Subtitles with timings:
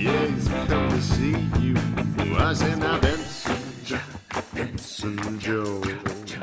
[0.00, 1.76] He's come to see you.
[2.38, 3.98] I said, now Benson, Joe,
[4.54, 5.82] Benson, Joe,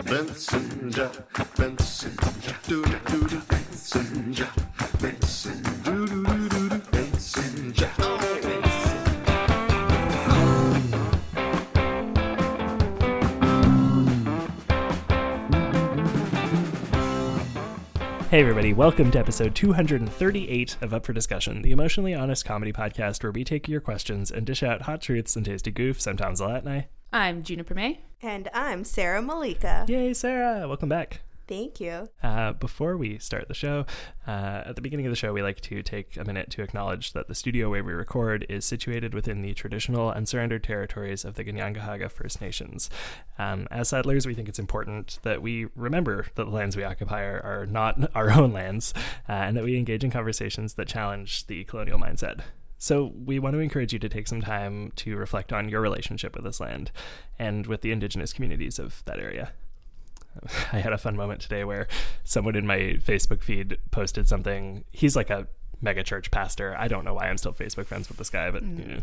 [0.06, 1.12] Benson, Joe,
[1.58, 2.18] Benson,
[2.68, 2.97] Joe,
[18.78, 23.44] welcome to episode 238 of Up for Discussion, the emotionally honest comedy podcast where we
[23.44, 26.06] take your questions and dish out hot truths and tasty goofs.
[26.06, 26.86] I'm Tom Zalatni.
[27.12, 28.02] I'm Juniper May.
[28.22, 29.86] And I'm Sarah Malika.
[29.88, 30.68] Yay, Sarah!
[30.68, 31.22] Welcome back.
[31.48, 32.10] Thank you.
[32.22, 33.86] Uh, before we start the show,
[34.28, 37.14] uh, at the beginning of the show, we like to take a minute to acknowledge
[37.14, 41.36] that the studio where we record is situated within the traditional and surrendered territories of
[41.36, 42.90] the Kanien'kehá:ka First Nations.
[43.40, 47.24] Um, as settlers, we think it's important that we remember that the lands we occupy
[47.24, 48.94] are, are not our own lands
[49.30, 52.42] uh, and that we engage in conversations that challenge the colonial mindset.
[52.78, 56.36] So, we want to encourage you to take some time to reflect on your relationship
[56.36, 56.92] with this land
[57.40, 59.54] and with the indigenous communities of that area.
[60.74, 61.88] I had a fun moment today where
[62.24, 64.84] someone in my Facebook feed posted something.
[64.92, 65.48] He's like a
[65.82, 66.76] mega church pastor.
[66.78, 68.80] I don't know why I'm still Facebook friends with this guy, but mm.
[68.80, 69.02] you know.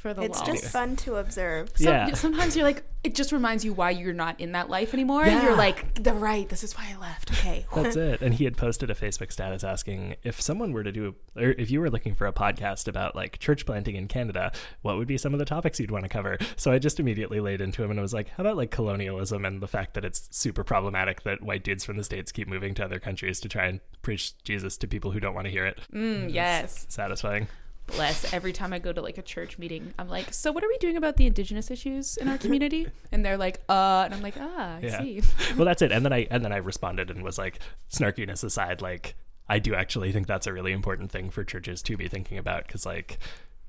[0.00, 0.46] For the It's lol.
[0.46, 1.72] just fun to observe.
[1.76, 2.14] Some- yeah.
[2.14, 5.22] Sometimes you're like, it just reminds you why you're not in that life anymore.
[5.24, 5.42] And Yeah.
[5.42, 7.32] you're like, the right, this is why I left.
[7.32, 7.66] Okay.
[7.74, 8.22] That's it.
[8.22, 11.68] And he had posted a Facebook status asking if someone were to do, or if
[11.70, 15.18] you were looking for a podcast about like church planting in Canada, what would be
[15.18, 16.38] some of the topics you'd want to cover?
[16.56, 19.44] So I just immediately laid into him and I was like, how about like colonialism
[19.44, 22.72] and the fact that it's super problematic that white dudes from the States keep moving
[22.74, 25.66] to other countries to try and preach Jesus to people who don't want to hear
[25.66, 25.80] it?
[25.92, 26.86] Mm, yes.
[26.88, 27.48] Satisfying.
[27.88, 28.32] Bless.
[28.32, 30.78] Every time I go to like a church meeting, I'm like, so what are we
[30.78, 32.86] doing about the indigenous issues in our community?
[33.12, 34.98] and they're like, uh, and I'm like, ah, I Yeah.
[35.00, 35.22] see.
[35.56, 37.58] well that's it and then i and then i responded and was like
[37.90, 39.14] snarkiness aside like
[39.48, 42.66] i do actually think that's a really important thing for churches to be thinking about
[42.66, 43.18] because like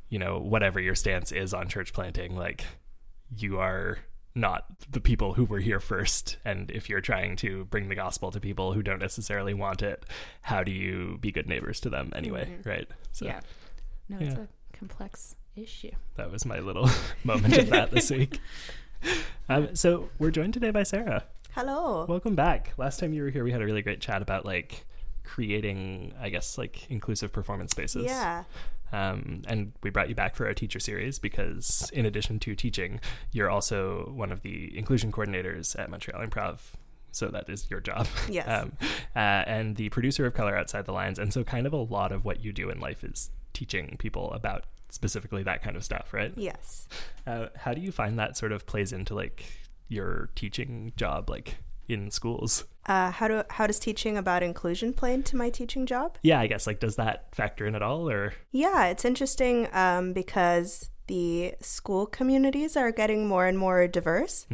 [0.09, 2.65] you know whatever your stance is on church planting like
[3.35, 3.99] you are
[4.35, 8.31] not the people who were here first and if you're trying to bring the gospel
[8.31, 10.05] to people who don't necessarily want it
[10.41, 13.39] how do you be good neighbors to them anyway right so yeah.
[14.09, 14.41] No, it's Yeah.
[14.43, 15.91] a complex issue.
[16.15, 16.89] that was my little
[17.23, 18.39] moment of that this week
[19.49, 22.05] um, so we're joined today by sarah Hello.
[22.07, 22.73] Welcome back.
[22.77, 24.85] Last time you were here, we had a really great chat about like
[25.23, 28.05] creating, I guess, like inclusive performance spaces.
[28.05, 28.43] yeah.
[28.93, 32.99] Um, and we brought you back for our teacher series because, in addition to teaching,
[33.31, 36.59] you're also one of the inclusion coordinators at Montreal Improv.
[37.11, 38.07] So that is your job.
[38.29, 38.47] Yes.
[38.63, 38.73] Um,
[39.15, 41.17] uh, and the producer of Color Outside the Lines.
[41.17, 44.31] And so, kind of a lot of what you do in life is teaching people
[44.33, 46.33] about specifically that kind of stuff, right?
[46.35, 46.87] Yes.
[47.25, 49.45] Uh, how do you find that sort of plays into like
[49.87, 52.65] your teaching job, like in schools?
[52.85, 56.17] Uh, how do how does teaching about inclusion play into my teaching job?
[56.23, 60.13] Yeah, I guess like does that factor in at all, or Yeah, it's interesting um,
[60.13, 64.47] because the school communities are getting more and more diverse,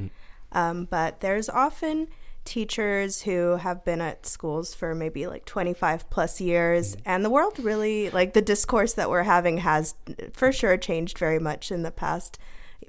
[0.52, 2.08] um, but there's often
[2.46, 6.96] teachers who have been at schools for maybe like 25 plus years.
[7.06, 9.96] And the world really like the discourse that we're having has
[10.32, 12.40] for sure changed very much in the past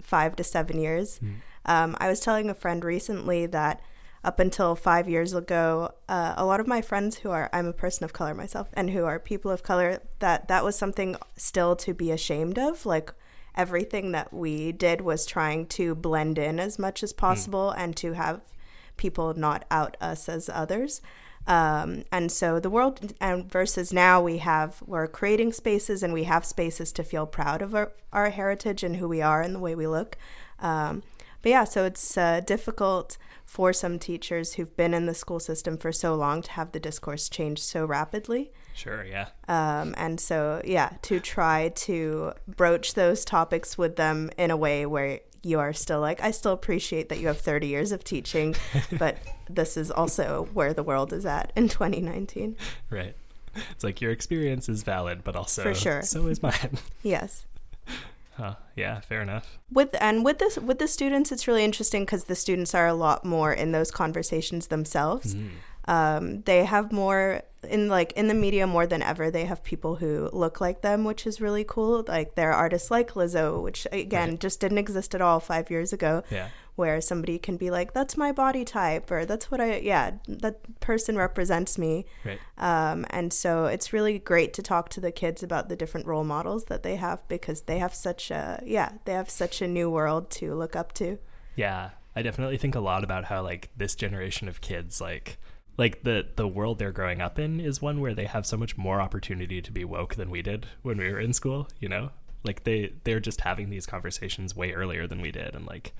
[0.00, 1.18] five to seven years.
[1.64, 3.80] Um, i was telling a friend recently that
[4.22, 7.72] up until five years ago, uh, a lot of my friends who are I'm a
[7.72, 11.76] person of color myself and who are people of color that that was something still
[11.76, 12.84] to be ashamed of.
[12.84, 13.12] Like
[13.54, 18.12] everything that we did was trying to blend in as much as possible and to
[18.14, 18.40] have
[18.96, 21.00] people not out us as others.
[21.46, 26.24] Um, and so the world and versus now we have we're creating spaces and we
[26.24, 29.60] have spaces to feel proud of our, our heritage and who we are and the
[29.60, 30.16] way we look.
[30.58, 31.04] Um,
[31.42, 35.76] but yeah, so it's uh, difficult for some teachers who've been in the school system
[35.76, 38.50] for so long to have the discourse change so rapidly.
[38.74, 44.50] sure, yeah, Um, and so, yeah, to try to broach those topics with them in
[44.50, 47.92] a way where you are still like, I still appreciate that you have 30 years
[47.92, 48.56] of teaching,
[48.98, 49.16] but
[49.48, 52.56] this is also where the world is at in 2019.
[52.90, 53.14] right.
[53.70, 56.02] It's like your experience is valid, but also For sure.
[56.02, 56.78] so is mine.
[57.02, 57.46] Yes.
[58.36, 59.58] huh, yeah, fair enough.
[59.72, 62.92] with and with this with the students it's really interesting because the students are a
[62.92, 65.48] lot more in those conversations themselves mm.
[65.88, 69.96] Um, they have more in like in the media more than ever they have people
[69.96, 72.04] who look like them which is really cool.
[72.06, 74.40] Like there are artists like lizzo which again Right.
[74.40, 78.16] just didn't exist at all five years ago Yeah, where somebody can be like that's
[78.16, 82.06] my body type or that's what i yeah that person represents me.
[82.24, 82.38] Right.
[82.58, 86.24] um, and so it's really great to talk to the kids about the different role
[86.24, 89.90] models that they have because they have such a yeah they have such a new
[89.90, 91.18] world to look up to.
[91.56, 95.38] Yeah, I definitely think a lot about how like this generation of kids like
[95.76, 98.76] like the the world they're growing up in is one where they have so much
[98.76, 102.10] more opportunity to be woke than we did when we were in school, you know?
[102.46, 105.92] like they they're just having these conversations way earlier than we did and like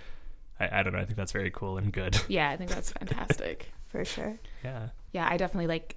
[0.59, 2.93] I, I don't know i think that's very cool and good Yeah, I think that's
[2.93, 3.73] fantastic.
[3.89, 4.39] For sure.
[4.65, 5.97] yeah yeah, I definitely like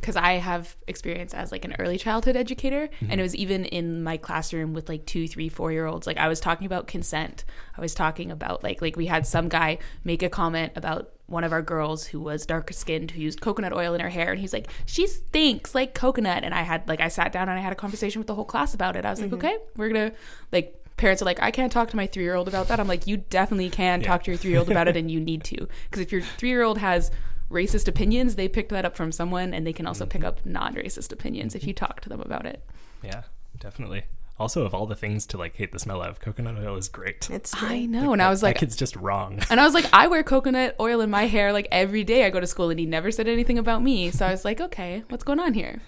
[0.00, 3.18] because I have experience as like an early childhood educator, and mm-hmm.
[3.18, 6.06] it was even in my classroom with like two, three, four year olds.
[6.06, 7.44] Like I was talking about consent.
[7.76, 11.44] I was talking about like like we had some guy make a comment about one
[11.44, 14.40] of our girls who was darker skinned who used coconut oil in her hair, and
[14.40, 16.42] he's like, she stinks like coconut.
[16.42, 18.44] And I had like I sat down and I had a conversation with the whole
[18.44, 19.04] class about it.
[19.04, 19.46] I was like, mm-hmm.
[19.46, 20.12] okay, we're gonna
[20.52, 22.80] like parents are like, I can't talk to my three year old about that.
[22.80, 25.20] I'm like, you definitely can talk to your three year old about it, and you
[25.30, 25.68] need to.
[25.84, 27.10] Because if your three year old has
[27.50, 30.28] racist opinions, they picked that up from someone, and they can also pick mm-hmm.
[30.28, 31.84] up non racist opinions if you mm-hmm.
[31.84, 32.64] talk to them about it.
[33.02, 33.22] yeah
[33.60, 34.04] definitely
[34.38, 37.28] also of all the things to like hate the smell of coconut oil is great
[37.30, 37.68] It's true.
[37.68, 38.12] I know.
[38.12, 41.00] And I was like, it's just wrong and I was like, I wear coconut oil
[41.00, 43.58] in my hair like every day I go to school, and he never said anything
[43.58, 44.10] about me.
[44.10, 45.80] So I was like, okay, what's going on here?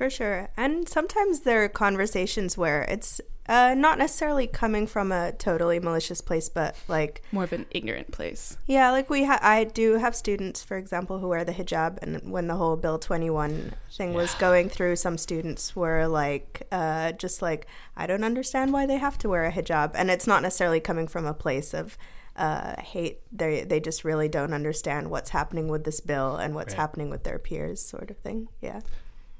[0.00, 0.48] For sure.
[0.56, 6.22] And sometimes there are conversations where it's uh, not necessarily coming from a totally malicious
[6.22, 8.56] place, but like, More of an ignorant place.
[8.66, 11.98] yeah, like we ha- I do have students, for example, who wear the hijab.
[12.00, 17.12] And when the whole Bill 21 thing was going through, some students were like, uh,
[17.12, 19.90] just like, I don't understand why they have to wear a hijab.
[19.94, 21.98] And it's not necessarily coming from a place of,
[22.36, 26.72] uh, hate they they just really don't understand what's happening with this bill and what's
[26.72, 26.80] Right.
[26.80, 28.80] happening with their peers sort of thing yeah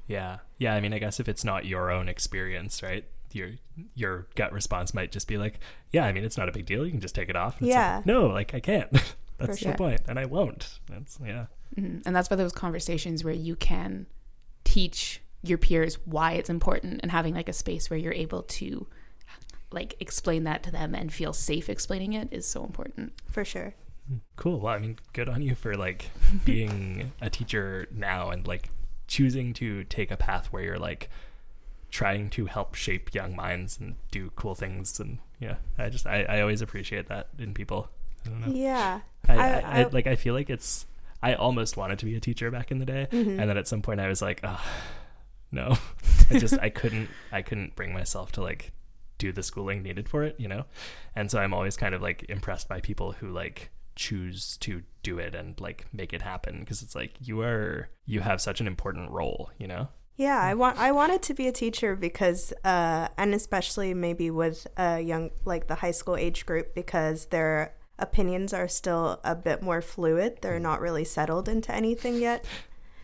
[0.07, 0.39] Yeah.
[0.57, 3.05] Yeah, I mean I guess if it's not your own experience, right?
[3.33, 3.51] Your
[3.95, 5.59] your gut response might just be like,
[5.91, 7.59] Yeah, I mean it's not a big deal, you can just take it off.
[7.59, 8.01] And it's like, Yeah.
[8.05, 8.91] no, like I can't.
[9.37, 9.71] That's sure.
[9.71, 10.01] the point.
[10.07, 10.79] And I won't.
[10.89, 11.45] That's yeah.
[11.77, 12.03] Mhm.
[12.05, 14.05] And that's why those conversations where you can
[14.65, 18.85] teach your peers why it's important and having like a space where you're able to
[19.71, 23.13] like explain that to them and feel safe explaining it is so important.
[23.29, 23.73] for sure
[24.35, 24.59] Cool.
[24.59, 26.09] Well, I mean, good on you for like
[26.45, 28.69] being a teacher now and like
[29.11, 31.09] choosing to take a path where you're like
[31.89, 36.23] trying to help shape young minds and do cool things and yeah, I just I,
[36.23, 37.89] I always appreciate that in people.
[38.25, 38.53] I don't know.
[38.53, 40.85] yeah I, I- I, like I feel like it's
[41.21, 43.39] I almost wanted to be a teacher back in the day Mm-hmm.
[43.39, 44.63] and then at some point I was like, oh
[45.51, 45.77] no.
[46.31, 48.71] I just I couldn't I couldn't bring myself to like
[49.17, 50.63] do the schooling needed for it, you know?
[51.15, 55.19] And so I'm always kind of like impressed by people who like choose to do
[55.19, 58.67] it and like make it happen because it's like you are you have such an
[58.67, 59.87] important role, you know?
[60.15, 64.67] Yeah, I want I wanted to be a teacher because uh and especially maybe with
[64.77, 69.61] a young like the high school age group because their opinions are still a bit
[69.61, 70.39] more fluid.
[70.41, 72.45] They're not really settled into anything yet.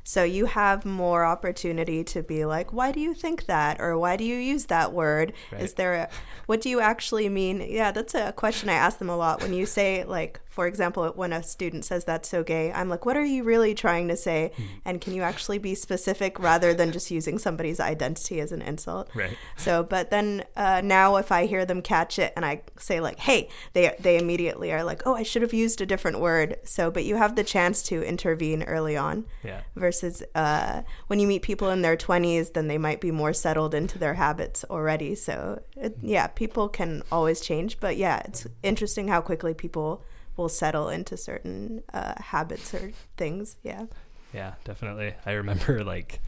[0.03, 3.81] So you have more opportunity to be like, why do you think that?
[3.81, 5.33] Or why do you use that word?
[5.59, 6.09] Is there a,
[6.45, 7.59] what do you actually mean?
[7.69, 9.41] Yeah, that's a question I ask them a lot.
[9.41, 13.05] When you say, like, for example, when a student says that's so gay, I'm like,
[13.05, 14.51] what are you really trying to say?
[14.85, 19.07] And can you actually be specific rather than just using somebody's identity as an insult?
[19.13, 19.37] Right.
[19.55, 23.19] So, but then uh, now if I hear them catch it and I say like,
[23.19, 26.89] "Hey," they they immediately are like, "Oh, I should have used a different word." So,
[26.89, 29.61] but you have the chance to intervene early on Yeah.
[29.75, 33.75] versus uh, when you meet people in their 20s, then they might be more settled
[33.75, 35.13] into their habits already.
[35.13, 40.01] So, it, yeah, people can always change, but yeah, it's interesting how quickly people
[40.37, 43.57] will settle into certain uh, habits or things.
[43.63, 43.85] Yeah.
[44.33, 45.13] Yeah, definitely.
[45.25, 46.19] I remember like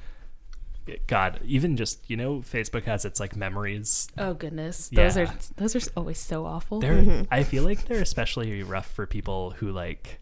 [1.08, 4.08] God, even just you know, Facebook has its like memories.
[4.18, 4.90] Oh goodness.
[4.90, 5.24] Those Yeah.
[5.24, 6.80] are those are always so awful.
[6.80, 10.20] They're I feel like they're especially rough for people who like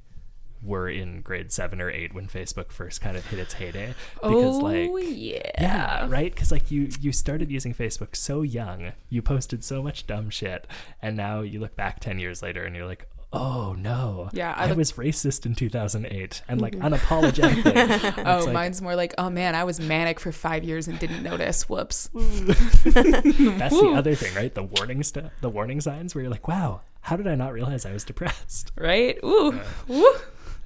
[0.63, 3.93] were in grade seven or eight when Facebook first kind of hit its heyday.
[4.15, 5.51] Because oh like yeah.
[5.59, 6.33] yeah, right.
[6.33, 10.67] Because like you you started using Facebook so young, you posted so much dumb shit,
[11.01, 14.65] and now you look back ten years later and you're like, oh no, Yeah, I
[14.65, 16.93] I, look- was racist in 2008 and like mm-hmm.
[16.93, 18.13] unapologetically.
[18.27, 21.23] Oh, like, mine's more like, oh man, I was manic for five years and didn't
[21.23, 21.69] notice.
[21.69, 22.09] Whoops.
[22.13, 24.53] That's the other thing, right?
[24.53, 27.85] The warning stuff, the warning signs where you're like, wow, how did I not realize
[27.85, 28.71] I was depressed?
[28.77, 29.17] Right?
[29.23, 29.59] Ooh.
[29.89, 30.15] Ooh.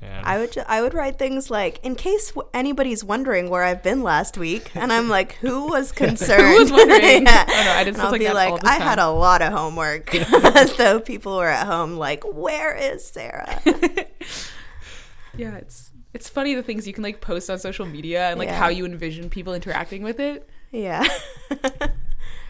[0.01, 3.63] And I would ju- I would write things like, in case w- anybody's wondering where
[3.63, 6.41] I've been last week, and I'm like, who was concerned?
[6.55, 7.23] Who was wondering?
[7.27, 7.45] Yeah.
[7.47, 9.41] Oh, no, I did And stuff I'll like be that like, I had a lot
[9.41, 10.09] of homework,
[10.75, 13.61] so people were at home like, where is Sarah?
[15.37, 18.49] Yeah, it's it's funny the things you can like post on social media and like
[18.49, 18.59] Yeah.
[18.59, 20.49] how you envision people interacting with it.
[20.71, 21.05] yeah,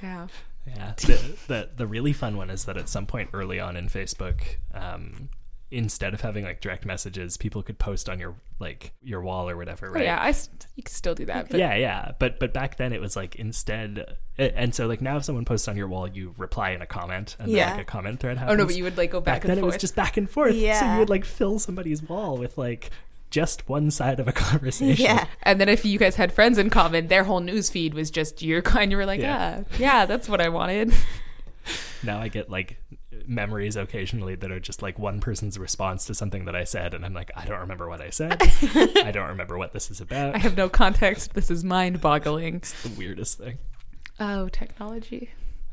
[0.01, 0.27] Yeah.
[0.65, 3.87] yeah, the, the the really fun one is that at some point early on in
[3.87, 4.41] Facebook,
[4.73, 5.29] um,
[5.71, 9.55] instead of having like direct messages, people could post on your like your wall or
[9.57, 10.03] whatever, Oh, right?
[10.03, 11.49] yeah, I st- you can still do that.
[11.49, 15.17] But yeah, yeah, but but back then it was like instead, and so like now
[15.17, 17.85] if someone posts on your wall, you reply in a comment, and then, like a
[17.85, 18.53] comment thread happens.
[18.53, 20.17] Oh no, but you would like go back, back then and it was just back
[20.17, 20.53] and forth.
[20.55, 22.91] Yeah, So you would like fill somebody's wall with like
[23.29, 25.05] just one side of a conversation.
[25.05, 25.25] yeah.
[25.43, 28.41] and then if you guys had friends in common, their whole news feed was just
[28.41, 28.91] your kind.
[28.91, 29.63] You were like, Yeah.
[29.71, 30.93] yeah, yeah, that's what I wanted.
[32.03, 32.77] now I get like
[33.27, 37.05] memories occasionally that are just like one person's response to something that I said, and
[37.05, 38.37] I'm like, I don't remember what I said.
[38.41, 40.35] I don't remember what this is about.
[40.35, 41.33] I have no context.
[41.33, 42.55] This is mind boggling.
[42.55, 43.57] It's the weirdest thing.
[44.19, 45.29] Oh, technology.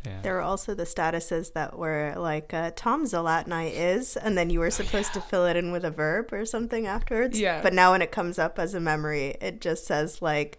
[0.07, 0.21] Yeah.
[0.23, 4.39] There were also the statuses that were like uh, Tom's a late night is, and
[4.39, 7.39] then you were supposed to fill it in with a verb or something afterwards.
[7.39, 7.61] Yeah.
[7.63, 10.57] But now when it comes up as a memory, it just says like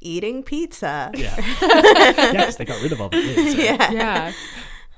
[0.00, 1.10] eating pizza.
[1.14, 1.36] Yeah.
[1.62, 3.56] yeah, 'cause they got rid of all the pizza.
[3.62, 3.90] Yeah.
[3.92, 4.32] Yeah.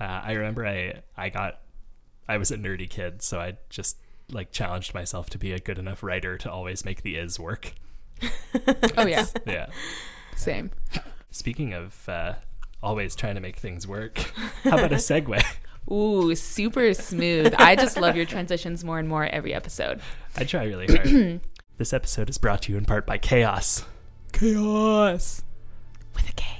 [0.00, 1.60] Uh, I remember I I got
[2.28, 3.96] I was a nerdy kid, so I just
[4.30, 7.72] like challenged myself to be a good enough writer to always make the is work.
[8.96, 9.26] Oh yeah.
[9.46, 9.66] Yeah.
[10.36, 10.70] Same.
[11.30, 12.34] Speaking of uh,
[12.82, 14.18] always trying to make things work,
[14.64, 15.42] how about a segue?
[15.90, 17.54] Ooh, super smooth.
[17.58, 20.00] I just love your transitions more and more every episode.
[20.36, 21.40] I try really hard.
[21.78, 23.84] this episode is brought to you in part by Chaos.
[24.32, 25.42] Chaos.
[26.14, 26.57] With a K.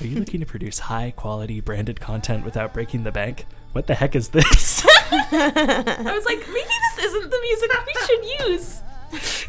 [0.00, 3.46] Are you looking to produce high quality branded content without breaking the bank?
[3.72, 4.84] What the heck is this?
[5.10, 8.82] I was like, maybe this isn't the music we should use.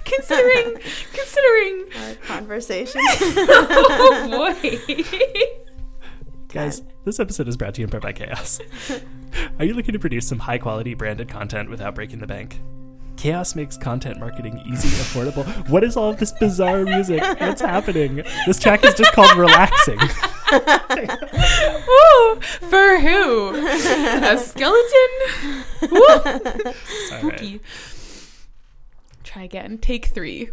[0.06, 0.78] Considering,
[1.14, 1.86] considering.
[1.98, 3.02] Our conversation.
[3.12, 5.04] Oh boy.
[6.48, 8.60] Guys, this episode is brought to you in part by Chaos.
[9.60, 12.60] Are you looking to produce some high quality branded content without breaking the bank?
[13.18, 15.46] Chaos makes content marketing easy, affordable.
[15.70, 17.22] What is all of this bizarre music?
[17.40, 18.24] What's happening?
[18.48, 20.00] This track is just called Relaxing.
[21.90, 23.56] Ooh, for who?
[23.56, 25.10] A skeleton?
[25.92, 26.00] Woo.
[26.08, 26.76] All right.
[26.86, 27.62] Spooky.
[29.24, 29.78] Try again.
[29.78, 30.50] Take three.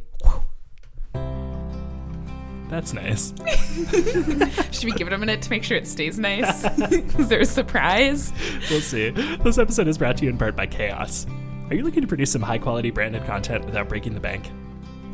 [2.68, 3.32] That's nice.
[4.72, 6.64] Should we give it a minute to make sure it stays nice?
[7.18, 8.32] Is there a surprise?
[8.68, 9.10] We'll see.
[9.10, 11.26] This episode is brought to you in part by Chaos.
[11.70, 14.50] Are you looking to produce some high quality branded content without breaking the bank?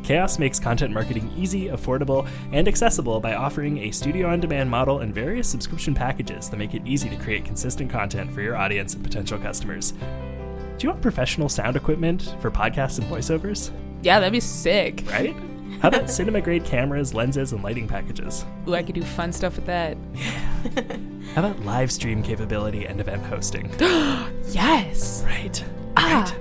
[0.03, 4.99] Chaos makes content marketing easy, affordable, and accessible by offering a studio on demand model
[4.99, 8.93] and various subscription packages that make it easy to create consistent content for your audience
[8.93, 9.91] and potential customers.
[9.91, 13.71] Do you want professional sound equipment for podcasts and voiceovers?
[14.01, 15.03] Yeah, that'd be sick.
[15.07, 15.35] Right?
[15.79, 18.45] How about cinema grade cameras, lenses, and lighting packages?
[18.67, 19.95] Ooh, I could do fun stuff with that.
[20.13, 20.97] Yeah.
[21.35, 23.71] How about live stream capability and event hosting?
[24.51, 25.23] Yes.
[25.25, 25.63] Right.
[25.97, 26.35] Ah.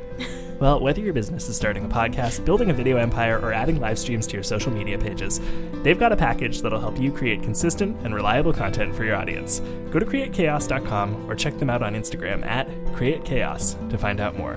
[0.63, 3.99] Well, whether your business is starting a podcast, building a video empire, or adding live
[3.99, 5.41] streams to your social media pages,
[5.83, 9.59] they've got a package that'll help you create consistent and reliable content for your audience.
[9.91, 14.55] Go to createchaos.com or check them out on Instagram at createchaos to find out more.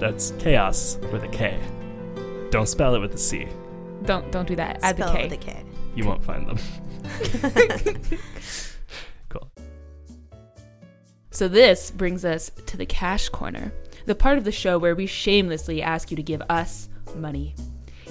[0.00, 1.56] That's chaos with a K.
[2.50, 3.46] Don't spell it with a C.
[4.02, 4.80] Don't don't do that.
[4.82, 5.22] Add Spell the it K.
[5.22, 5.64] with a K.
[5.94, 6.58] You won't find them.
[9.28, 9.52] cool.
[11.30, 13.72] So this brings us to the cash corner,
[14.06, 17.54] the part of the show where we shamelessly ask you to give us money.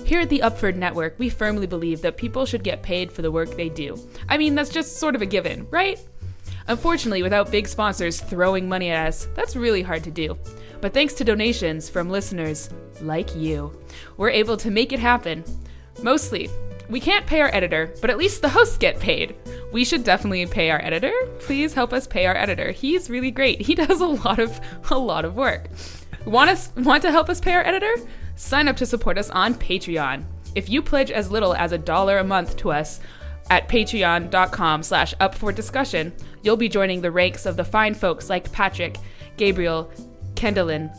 [0.03, 3.31] Here at the Upford Network, we firmly believe that people should get paid for the
[3.31, 3.97] work they do.
[4.29, 5.99] I mean, that's just sort of a given, right?
[6.67, 10.37] Unfortunately, without big sponsors throwing money at us, that's really hard to do.
[10.81, 12.69] But thanks to donations from listeners
[13.01, 13.71] like you,
[14.17, 15.43] we're able to make it happen.
[16.03, 16.49] Mostly.
[16.87, 19.35] We can't pay our editor, but at least the hosts get paid.
[19.75, 21.11] We should definitely pay our editor.
[21.39, 22.71] Please help us pay our editor.
[22.71, 23.59] He's really great.
[23.59, 25.67] He does a lot of a lot of work.
[26.23, 27.93] Want us want to help us pay our editor?
[28.37, 30.23] Sign up to support us on Patreon.
[30.55, 33.01] If you pledge as little as a dollar a month to us
[33.49, 38.29] at patreon.com slash up for discussion, you'll be joining the ranks of the fine folks
[38.29, 38.95] like Patrick,
[39.35, 39.91] Gabriel,
[40.35, 40.89] Kendallin,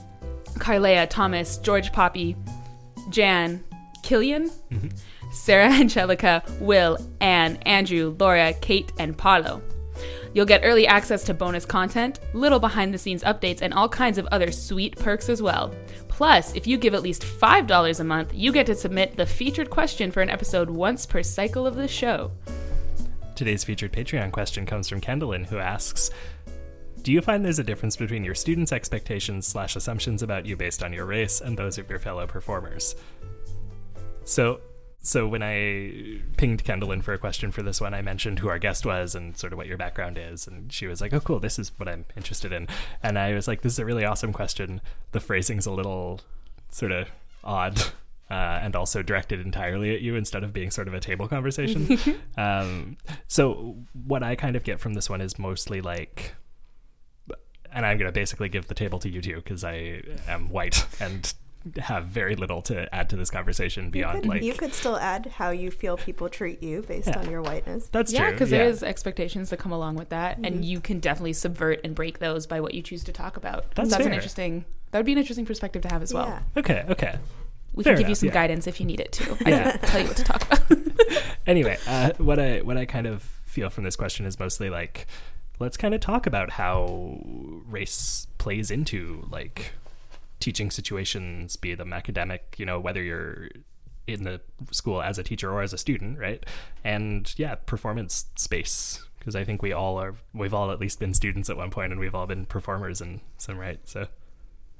[0.59, 2.37] Kylea, Thomas, George Poppy,
[3.09, 3.65] Jan,
[4.03, 4.89] Killian, mm-hmm.
[5.31, 9.63] Sarah Angelica, Will, Anne, Andrew, Laura, Kate, and Paolo.
[10.35, 14.19] You'll get early access to bonus content, little behind the scenes updates, and all kinds
[14.19, 15.75] of other sweet perks as well.
[16.09, 19.71] Plus, if you give at least $5 a month, you get to submit the featured
[19.71, 22.31] question for an episode once per cycle of the show.
[23.35, 26.11] Today's featured Patreon question comes from Kendallin, who asks
[27.03, 30.83] Do you find there's a difference between your students' expectations slash assumptions about you based
[30.83, 32.97] on your race and those of your fellow performers?
[34.25, 34.61] So,
[35.03, 38.59] so when I pinged Kendallin for a question for this one, I mentioned who our
[38.59, 41.39] guest was and sort of what your background is, and she was like, "Oh, cool,
[41.39, 42.67] this is what I'm interested in."
[43.03, 44.81] And I was like, "This is a really awesome question.
[45.13, 46.21] The phrasing's a little
[46.71, 47.09] sort of
[47.45, 47.83] odd."
[48.29, 51.97] Uh, and also directed entirely at you instead of being sort of a table conversation.
[52.37, 52.97] um,
[53.29, 56.35] so what I kind of get from this one is mostly like,
[57.73, 60.87] and I'm going to basically give the table to you two because I am white
[60.99, 61.33] and
[61.79, 64.97] have very little to add to this conversation You beyond could, like you could still
[64.97, 67.19] add how you feel people treat you based Yeah.
[67.19, 67.89] on your whiteness.
[67.89, 68.33] that's yeah, true.
[68.33, 71.95] because there is expectations that come along with that, and you can definitely subvert and
[71.95, 73.75] break those by what you choose to talk about.
[73.75, 74.13] That's an fair.
[74.13, 74.65] interesting.
[74.91, 76.27] That would be an interesting perspective to have as well.
[76.29, 76.43] Yeah.
[76.61, 76.85] okay.
[76.89, 77.19] Okay.
[77.75, 78.35] We Fair can give you some yeah.
[78.35, 79.37] guidance if you need it too.
[79.45, 80.63] I can tell you what to talk about.
[81.47, 85.07] Anyway, uh, what I what I kind of feel from this question is mostly like
[85.61, 87.21] let's kind of talk about how
[87.69, 89.73] race plays into like
[90.41, 93.49] teaching situations, be them academic, you know, whether you're
[94.07, 94.41] in the
[94.71, 96.45] school as a teacher or as a student, right?
[96.85, 101.13] And yeah, performance space because I think we all are we've all at least been
[101.13, 103.81] students at one point and we've all been performers in some right.
[103.85, 104.07] So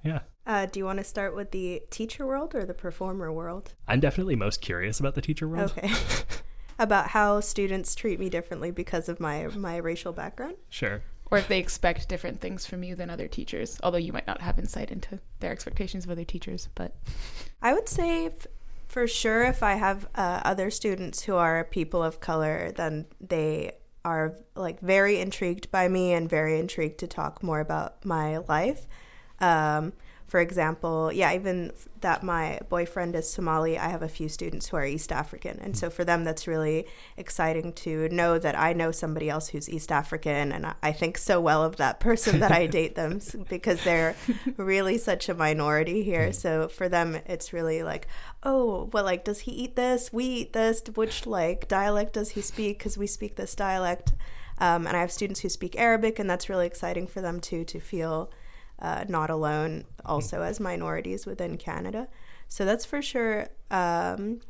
[0.05, 0.21] yeah.
[0.47, 3.75] Uh, do you want to start with the teacher world or the performer world?
[3.89, 5.75] I'm definitely most curious about the teacher world.
[5.77, 5.93] Okay.
[6.79, 10.55] about how students treat me differently because of my my racial background.
[10.69, 11.03] Sure.
[11.31, 14.43] Or if they expect different things from you than other teachers, although you might not
[14.43, 16.69] have insight into their expectations of other teachers.
[16.75, 16.95] But
[17.61, 18.47] I would say f-
[18.87, 23.73] for sure if I have uh, other students who are people of color, then they
[24.05, 28.87] are like very intrigued by me and very intrigued to talk more about my life.
[29.41, 29.93] Um,
[30.27, 34.77] for example, yeah, even that my boyfriend is Somali, I have a few students who
[34.77, 35.61] are East African.
[35.61, 39.69] And so for them, that's really exciting to know that I know somebody else who's
[39.69, 40.51] East African.
[40.51, 44.17] And I think so well of that person that I date them because they're
[44.57, 46.33] really such a minority here.
[46.33, 48.09] So for them, it's really like,
[48.43, 50.13] oh, well, like, does he eat this?
[50.13, 50.83] We eat this.
[50.95, 52.79] Which, like, dialect does he speak?
[52.79, 54.13] Because we speak this dialect.
[54.59, 57.65] Um, and I have students who speak Arabic, and that's really exciting for them too
[57.65, 58.31] to feel
[58.81, 62.09] uh, not alone also as minorities within Canada.
[62.49, 64.41] So that's for sure um,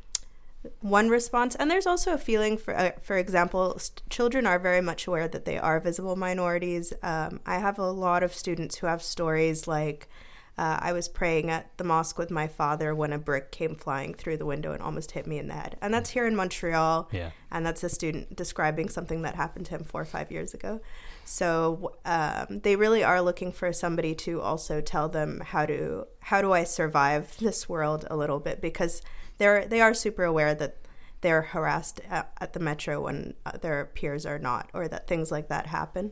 [0.81, 1.55] one response.
[1.55, 5.27] And there's also a feeling, for uh, for example, st- children are very much aware
[5.27, 6.93] that they are visible minorities.
[7.01, 10.09] Um, I have a lot of students who have stories like.
[10.57, 14.15] Uh, I was praying at the mosque with my father when a brick came flying
[14.15, 15.77] through the window and almost hit me in the head.
[15.81, 17.09] And that's here in Montreal.
[17.11, 17.29] Yeah.
[17.51, 20.81] And that's a student describing something that happened to him four or five years ago.
[21.25, 26.41] So um, they really are looking for somebody to also tell them how to how
[26.41, 29.01] do I survive this world a little bit because
[29.37, 30.77] they're they are super aware that
[31.21, 35.31] they're harassed at, at the metro when uh, their peers are not, or that things
[35.31, 36.11] like that happen.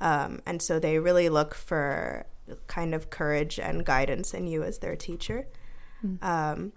[0.00, 2.26] Um, and so they really look for
[2.66, 5.46] kind of courage and guidance in you as their teacher.
[6.04, 6.22] Mm.
[6.22, 6.72] Um,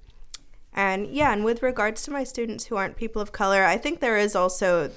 [0.74, 4.02] and yeah, and with regards to my students who aren't people of color, I think
[4.02, 4.92] there is also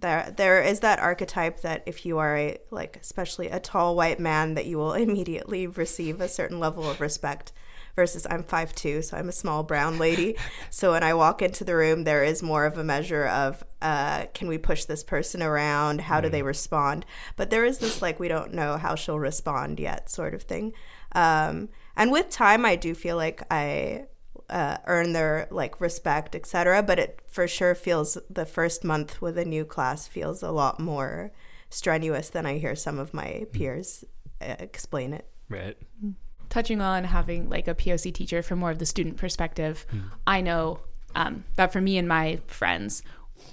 [0.00, 4.20] there there is that archetype that if you are a like especially a tall white
[4.20, 7.52] man that you will immediately receive a certain level of respect
[7.96, 10.36] versus I'm 5'2 so I'm a small brown lady
[10.70, 14.26] so when I walk into the room there is more of a measure of uh,
[14.34, 16.46] can we push this person around how do they mm.
[16.46, 17.04] respond
[17.34, 20.72] but there is this like we don't know how she'll respond yet sort of thing
[21.12, 24.06] um, and with time I do feel like I
[24.50, 26.82] uh, earn their like respect, etc.
[26.82, 30.78] But it for sure feels the first month with a new class feels a lot
[30.78, 31.32] more
[31.70, 34.04] strenuous than I hear some of my peers
[34.40, 35.26] uh, explain it.
[35.48, 35.76] Right.
[36.56, 40.04] Touching on having like a POC teacher from more of the student perspective, mm.
[40.26, 40.80] I know
[41.14, 43.02] um, that for me and my friends,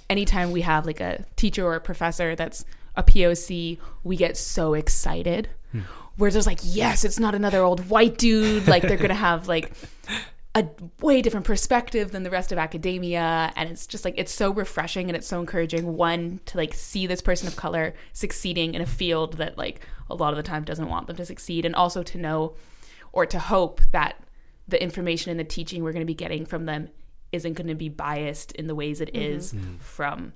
[0.08, 2.64] anytime we have like a teacher or a professor that's
[2.96, 5.50] a POC, we get so excited.
[5.74, 5.82] Mm.
[6.16, 8.66] We're just like, yes, it's not another old white dude.
[8.66, 9.72] Like they're gonna have like
[10.54, 10.66] a
[11.02, 15.10] way different perspective than the rest of academia and it's just like it's so refreshing
[15.10, 18.86] and it's so encouraging one to like see this person of color succeeding in a
[18.86, 22.02] field that like a lot of the time doesn't want them to succeed and also
[22.02, 22.54] to know
[23.14, 24.20] or to hope that
[24.66, 26.88] the information and the teaching we're going to be getting from them
[27.32, 29.36] isn't going to be biased in the ways it mm-hmm.
[29.36, 29.76] is mm-hmm.
[29.78, 30.32] from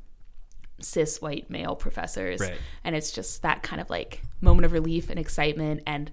[0.81, 2.55] cis white male professors right.
[2.85, 6.13] and it's just that kind of like moment of relief and excitement and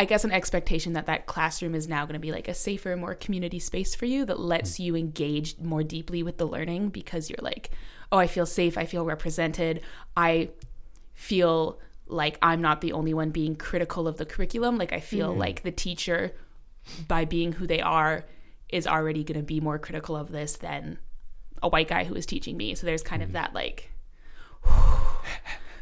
[0.00, 2.96] I guess an expectation that that classroom is now going to be like a safer,
[2.96, 4.84] more community space for you that lets mm.
[4.84, 7.70] you engage more deeply with the learning because you're like,
[8.12, 9.80] oh, I feel safe, I feel represented,
[10.16, 10.50] I
[11.14, 14.78] feel like I'm not the only one being critical of the curriculum.
[14.78, 15.40] Like I feel mm-hmm.
[15.40, 16.32] like the teacher,
[17.06, 18.24] by being who they are,
[18.68, 20.98] is already going to be more critical of this than
[21.62, 22.74] a white guy who is teaching me.
[22.74, 23.30] So there's kind mm-hmm.
[23.30, 23.90] of that like.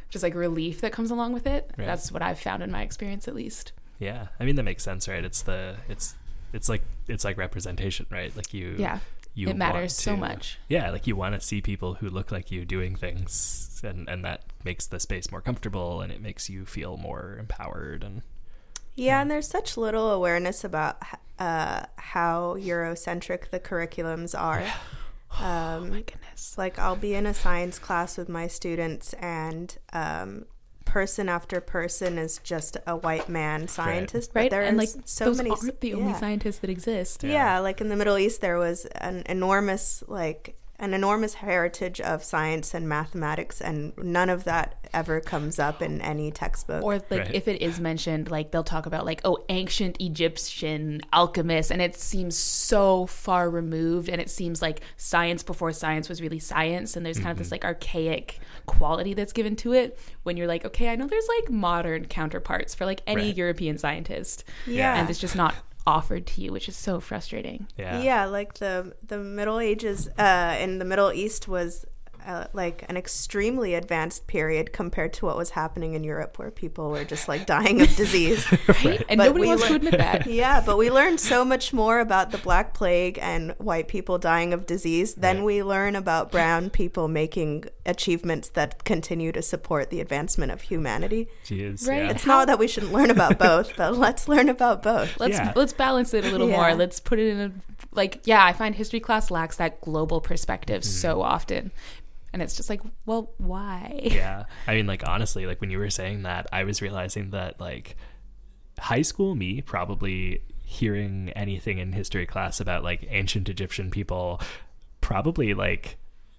[0.08, 1.70] just like relief that comes along with it.
[1.76, 1.84] Right.
[1.84, 3.72] That's what I've found in my experience, at least.
[3.98, 5.24] Yeah, I mean that makes sense, right?
[5.24, 6.14] It's the it's
[6.52, 8.34] it's like it's like representation, right?
[8.36, 9.00] Like you yeah
[9.34, 10.58] you it matters to, so much.
[10.68, 14.24] Yeah, like you want to see people who look like you doing things, and and
[14.24, 18.22] that makes the space more comfortable, and it makes you feel more empowered and.
[18.94, 19.22] Yeah, yeah.
[19.22, 21.02] and there's such little awareness about
[21.38, 24.60] uh, how Eurocentric the curriculums are.
[24.60, 24.74] Yeah.
[25.38, 26.56] Um, oh my goodness!
[26.56, 30.46] Like I'll be in a science class with my students, and um,
[30.86, 34.30] person after person is just a white man scientist.
[34.32, 34.62] Right, right?
[34.62, 35.50] and like so those many.
[35.50, 35.96] Aren't the yeah.
[35.96, 37.22] only scientists that exist.
[37.22, 37.32] Yeah.
[37.32, 42.22] yeah, like in the Middle East, there was an enormous like an enormous heritage of
[42.22, 46.82] science and mathematics, and none of that ever comes up in any textbook.
[46.82, 47.34] or like Right.
[47.34, 51.96] if it is mentioned like they'll talk about like oh ancient egyptian alchemists and it
[51.96, 57.04] seems so far removed and it seems like science before science was really science and
[57.04, 57.54] there's kind of this mm-hmm.
[57.54, 61.50] like archaic quality that's given to it when you're like okay i know there's like
[61.50, 63.36] modern counterparts for like any Right.
[63.36, 64.98] european scientist yeah.
[64.98, 65.54] and it's just not
[65.86, 68.02] offered to you which is so frustrating Yeah.
[68.02, 71.84] Yeah, like the the Middle Ages uh, in the Middle East was
[72.26, 76.90] uh, like an extremely advanced period compared to what was happening in Europe, where people
[76.90, 78.46] were just like dying of disease.
[78.68, 79.02] Right?
[79.08, 82.00] And But nobody we wants to admit that yeah, but we learned so much more
[82.00, 85.44] about the Black Plague and white people dying of disease than Right.
[85.44, 91.28] we learn about brown people making achievements that continue to support the advancement of humanity.
[91.44, 91.86] Jeez.
[91.88, 91.98] Right.
[92.04, 92.10] Yeah.
[92.10, 95.18] It's not that we shouldn't learn about both, but let's learn about both.
[95.20, 95.52] let's Yeah.
[95.54, 96.56] let's balance it a little Yeah.
[96.56, 97.52] more let's put it in a
[97.92, 100.90] like yeah i find history class lacks that global perspective Mm-hmm.
[100.90, 101.70] so often
[102.36, 103.98] and it's just like well why?
[104.02, 104.44] Yeah.
[104.66, 107.96] I mean like honestly like when you were saying that i was realizing that like
[108.78, 114.38] high school me probably hearing anything in history class about like ancient egyptian people
[115.00, 115.96] probably like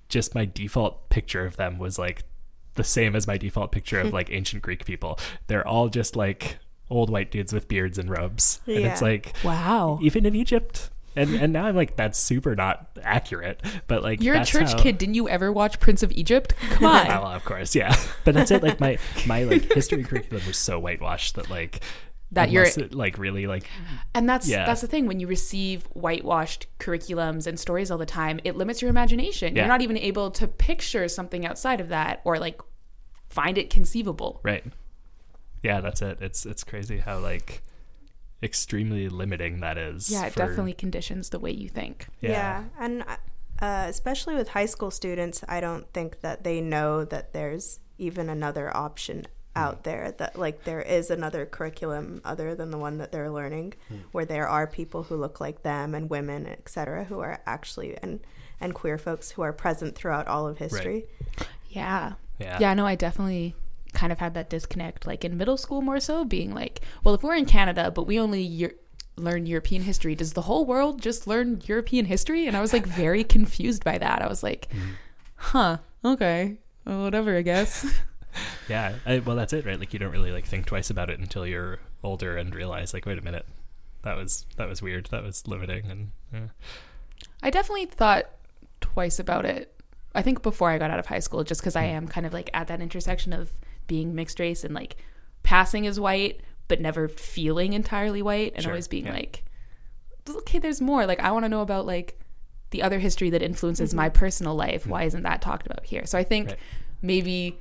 [0.08, 2.24] just my default picture of them was like
[2.76, 5.18] the same as my default picture of like ancient greek people.
[5.48, 6.60] They're all just like
[6.92, 8.62] old white dudes with beards and robes.
[8.68, 10.00] And it's like wow.
[10.02, 14.36] even in egypt and and now i'm like that's super not accurate but like you're
[14.36, 17.44] a church how- kid didn't you ever watch prince of egypt come on well, of
[17.44, 17.96] course, yeah.
[18.24, 18.62] But that's it.
[18.64, 21.82] Like my my like history curriculum was so whitewashed that like
[22.32, 23.68] That you're- it, like really like
[24.14, 24.66] and that's Yeah.
[24.66, 28.82] that's the thing when you receive whitewashed curriculums and stories all the time it limits
[28.82, 29.64] your imagination Yeah.
[29.64, 32.62] you're not even able to picture something outside of that or like
[33.30, 34.64] find it conceivable right.
[35.64, 36.20] Yeah, that's it.
[36.22, 37.64] It's it's crazy how like
[38.42, 40.10] extremely limiting that is.
[40.10, 42.08] yeah it for- definitely conditions the way you think.
[42.22, 43.04] Yeah, and
[43.60, 48.30] uh, especially with high school students, I don't think that they know that there's even
[48.30, 53.12] another option out there that like there is another curriculum other than the one that
[53.12, 53.74] they're learning
[54.12, 58.20] where there are people who look like them and women etc who are actually and
[58.62, 61.06] and queer folks who are present throughout all of history.
[61.70, 62.14] Yeah.
[62.40, 62.58] Yeah.
[62.60, 63.56] yeah no i definitely
[63.94, 67.24] kind of had that disconnect like in middle school more so being like well if
[67.24, 68.76] we're in canada but we only Eu-
[69.16, 72.86] learn european history does the whole world just learn european history and i was like
[72.86, 74.92] very confused by that i was like mm-hmm.
[75.36, 77.86] huh okay well, whatever i guess
[78.70, 78.94] Yeah.
[79.04, 79.80] I, well, that's it, right?
[79.80, 83.08] Like you don't really like think twice about it until you're older and realize like,
[83.08, 83.48] wait a minute,
[84.04, 85.08] that was that was weird.
[85.08, 86.48] That was limiting, and yeah.
[87.44, 88.26] i definitely thought
[88.82, 89.74] twice about it
[90.14, 91.96] i think before i got out of high school just because i hmm.
[91.96, 93.52] am kind of like at that intersection of
[93.88, 94.98] being mixed race and like
[95.44, 99.14] passing as white but never feeling entirely white and Sure, always being yeah.
[99.14, 99.44] like
[100.30, 102.20] okay there's more like i want to know about like
[102.72, 103.98] the other history that influences mm-hmm.
[103.98, 104.92] my personal life mm-hmm.
[104.92, 106.60] why isn't that talked about here so i think Right.
[107.02, 107.58] maybe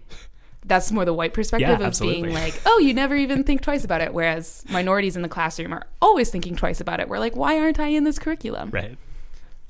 [0.64, 2.22] that's more the white perspective Yeah, of absolutely.
[2.22, 5.72] being like oh you never even think twice about it whereas minorities in the classroom
[5.72, 8.98] are always thinking twice about it we're like why aren't i in this curriculum right.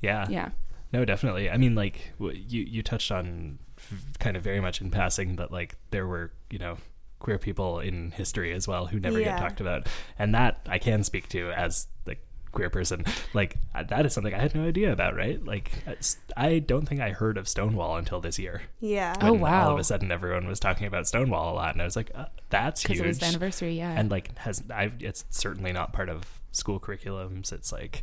[0.01, 0.27] Yeah.
[0.31, 0.51] yeah
[0.92, 1.51] No, definitely.
[1.51, 3.59] I mean, like you you touched on
[4.18, 6.79] kind of very much in passing that like there were you know
[7.18, 9.31] queer people in history as well who never Yeah.
[9.37, 9.87] get talked about,
[10.18, 12.16] and that I can speak to as the
[12.53, 13.05] queer person.
[13.35, 15.14] Like uh, that is something I had no idea about.
[15.16, 15.42] Right?
[15.44, 15.72] Like
[16.37, 18.62] I don't think I heard of Stonewall until this year.
[18.81, 19.72] yeah Oh, when All wow.
[19.72, 22.27] of a sudden, everyone was talking about Stonewall a lot, and I was like, uh,
[22.51, 25.92] "That's because huge." it was the anniversary yeah and like has I it's certainly not
[25.92, 27.53] part of school curriculums.
[27.53, 28.03] It's like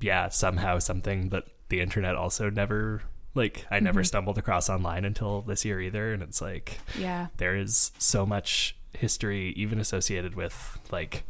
[0.00, 3.02] yeah, somehow something that the internet also never
[3.34, 4.06] like I never mm-hmm.
[4.06, 7.28] stumbled across online until this year either and it's like yeah.
[7.36, 11.24] there is so much history even associated with like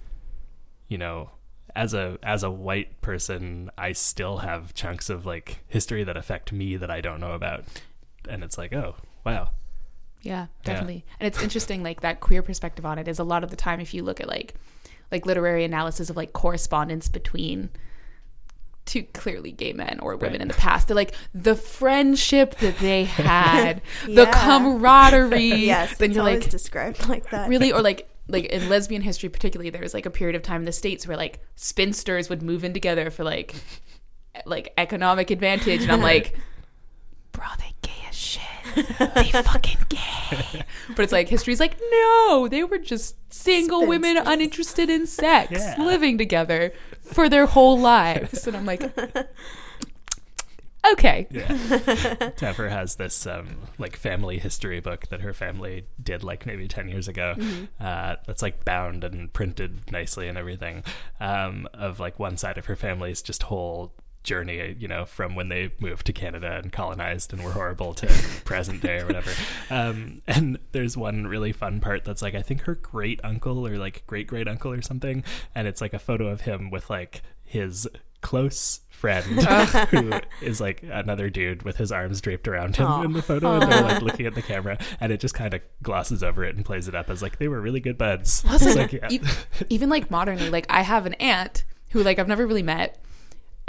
[0.88, 1.30] you know
[1.74, 6.52] as a as a white person I still have chunks of like history that affect
[6.52, 7.64] me that I don't know about.
[8.28, 9.50] And it's like oh wow.
[10.22, 11.04] Yeah, definitely.
[11.18, 13.80] And it's interesting, like that queer perspective on it is a lot of the time
[13.80, 14.54] if you look at like
[15.10, 17.70] like literary analysis of like correspondence between
[18.90, 20.40] two clearly gay men or women Right.
[20.42, 25.40] in the past, they're like the friendship that they had, the camaraderie.
[25.72, 27.48] yes then it's you're always like described like that.
[27.48, 30.60] really or like like in lesbian history particularly there was like a period of time
[30.62, 33.54] in the states where like spinsters would move in together for like
[34.46, 35.82] like economic advantage.
[35.82, 36.36] And i'm like
[37.32, 38.42] bro they gay as shit.
[39.14, 40.62] They fucking gay.
[40.94, 45.74] But it's like history's like no they were just single women uninterested in sex Yeah.
[45.78, 46.72] living together
[47.12, 48.82] for their whole lives and i'm like
[50.92, 51.46] okay Yeah.
[51.46, 56.88] Taffer has this um, like family history book that her family did like maybe 10
[56.88, 57.34] years ago.
[57.78, 60.82] Uh, that's like bound and printed nicely and everything.
[61.20, 63.92] Um, of like one side of her family's just whole
[64.22, 68.06] journey, you know, from when they moved to Canada and colonized and were horrible to
[68.44, 69.30] present day or whatever.
[69.70, 73.76] Um, and there's one really fun part that's like, I think her great uncle or
[73.76, 75.24] like great great uncle or something.
[75.54, 77.88] And it's like a photo of him with like his
[78.20, 79.24] close friend
[79.90, 83.02] who is like another dude with his arms draped around him Aw.
[83.02, 85.62] in the photo and they're like looking at the camera and it just kind of
[85.82, 88.44] glosses over it and plays it up as like they were really good buds.
[88.50, 89.08] Also, like, yeah.
[89.10, 89.20] e-
[89.70, 93.02] even like modernly, like I have an aunt who like I've never really met,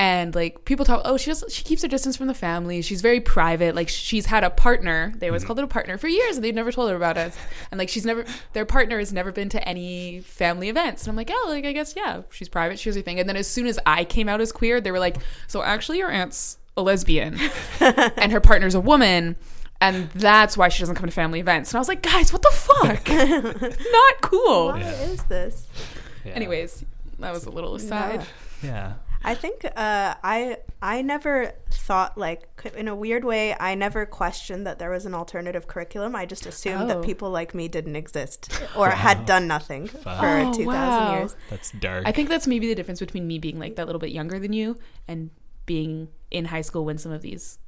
[0.01, 2.81] and like people talk, oh, she does, she keeps her distance from the family.
[2.81, 3.75] She's very private.
[3.75, 5.13] Like she's had a partner.
[5.15, 5.47] They always mm-hmm.
[5.47, 7.37] called it a partner for years, and they've never told her about us.
[7.69, 11.03] And like she's never, their partner has never been to any family events.
[11.03, 12.79] And I'm like, oh, like I guess yeah, she's private.
[12.79, 13.19] She has her thing.
[13.19, 15.99] And then as soon as I came out as queer, they were like, so actually
[15.99, 17.37] your aunt's a lesbian,
[17.79, 19.35] and her partner's a woman.
[19.81, 21.69] And that's why she doesn't come to family events.
[21.71, 23.07] And I was like, guys, what the fuck?
[23.91, 24.69] Not cool.
[24.69, 25.67] Why is this?
[26.25, 26.31] Yeah.
[26.31, 26.85] Anyways,
[27.19, 28.25] that was a little aside.
[28.63, 28.67] Yeah.
[28.67, 28.93] yeah.
[29.23, 34.65] I think uh, I I never thought like in a weird way I never questioned
[34.67, 36.15] that there was an alternative curriculum.
[36.15, 36.87] I just assumed Oh.
[36.87, 41.17] that people like me didn't exist or had done nothing for Oh, two thousand wow.
[41.19, 41.35] years.
[41.49, 42.03] That's dark.
[42.07, 44.53] I think that's maybe the difference between me being like that little bit younger than
[44.53, 45.29] you and
[45.65, 47.59] being in high school when some of these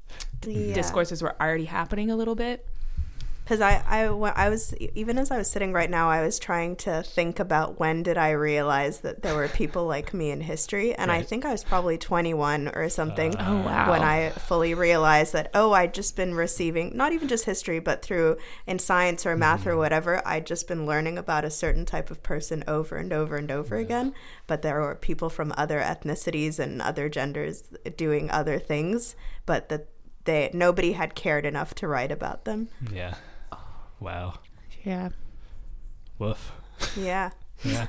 [0.46, 0.74] Yeah.
[0.74, 2.68] discourses were already happening a little bit.
[3.44, 6.78] Because I, I, I was even as I was sitting right now, I was trying
[6.78, 10.96] to think about when did I realize that there were people like me in history,
[10.96, 13.92] and I think I was probably 21 or something Oh, wow.
[13.92, 18.02] when I fully realized that oh, I'd just been receiving not even just history, but
[18.02, 19.80] through in science or math or mm-hmm.
[19.80, 23.52] whatever, I'd just been learning about a certain type of person over and over and
[23.52, 24.14] over again.
[24.48, 27.64] But there were people from other ethnicities and other genders
[27.98, 29.88] doing other things, but that
[30.26, 32.70] they nobody had cared enough to write about them.
[32.92, 33.16] yeah.
[34.04, 34.34] Wow.
[34.84, 35.10] Yeah.
[36.20, 36.52] Woof.
[36.98, 37.32] Yeah.
[37.64, 37.88] Yeah.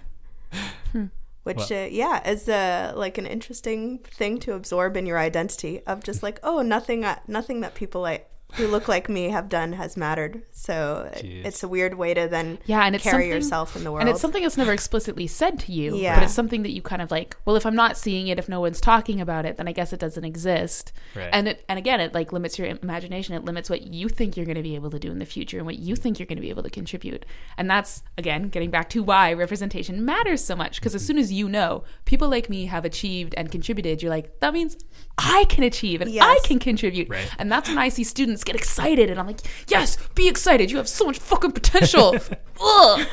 [1.42, 5.81] which Well- uh, yeah is uh, like an interesting thing to absorb in your identity
[5.85, 9.48] of just like oh nothing uh, nothing that people like who look like me have
[9.48, 11.44] done has mattered so Jeez.
[11.44, 14.02] it's a weird way to then Yeah, and it's carry something- yourself in the world
[14.02, 16.14] And it's something that's never explicitly said to you, Yeah.
[16.14, 18.48] but it's something that you kind of like, well, if I'm not seeing it, if
[18.48, 20.92] no one's talking about it, then I guess it doesn't exist.
[21.14, 21.28] Right.
[21.33, 23.35] And it, and again, it like limits your imagination.
[23.35, 25.57] It limits what you think you're going to be able to do in the future
[25.59, 27.26] and what you think you're going to be able to contribute.
[27.59, 30.76] And that's again getting back to why representation matters so much.
[30.76, 31.07] Because as mm-hmm.
[31.07, 34.76] soon as you know people like me have achieved and contributed, you're like, that means
[35.18, 37.09] I can achieve and I can contribute.
[37.09, 37.28] Right.
[37.38, 40.70] And that's when I see students get excited, and I'm like, yes, be excited.
[40.70, 42.16] You have so much fucking potential.
[42.61, 43.07] Ugh.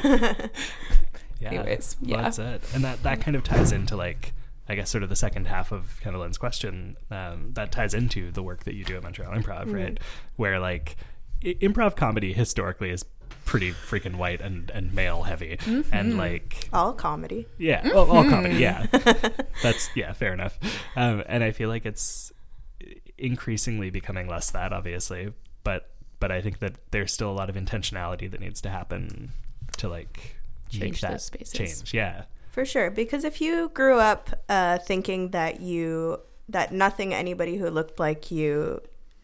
[1.40, 1.50] Yeah.
[1.50, 2.22] Anyways, Well, yeah.
[2.22, 2.62] that's it.
[2.76, 4.34] And that, that kind of ties into like,
[4.70, 6.98] I guess sort of the second half of Kendallin's question.
[7.10, 10.00] Um, that ties into the work that you do at Montreal Improv, right?
[10.36, 10.98] Where like
[11.44, 13.04] I- improv comedy historically is
[13.44, 15.58] pretty freaking white and, and male heavy.
[15.92, 18.86] And like, all comedy yeah, well, all comedy, yeah.
[19.64, 20.60] That's, yeah, fair enough.
[20.96, 22.31] Um, and I feel like it's
[23.22, 25.34] increasingly becoming less that, obviously.
[25.64, 29.32] But, but I think that there's still a lot of intentionality that needs to happen
[29.78, 30.36] to like
[30.74, 31.54] make Change that those spaces.
[31.54, 31.94] change.
[31.94, 32.24] Yeah.
[32.52, 37.70] for sure because if you grew up uh, thinking that you that nothing anybody who
[37.70, 38.82] looked like you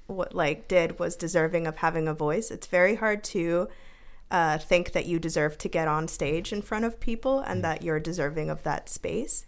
[0.07, 3.67] what like did was deserving of having a voice it's very hard to
[4.31, 7.81] uh, think that you deserve to get on stage in front of people and that
[7.81, 9.45] you're deserving of that space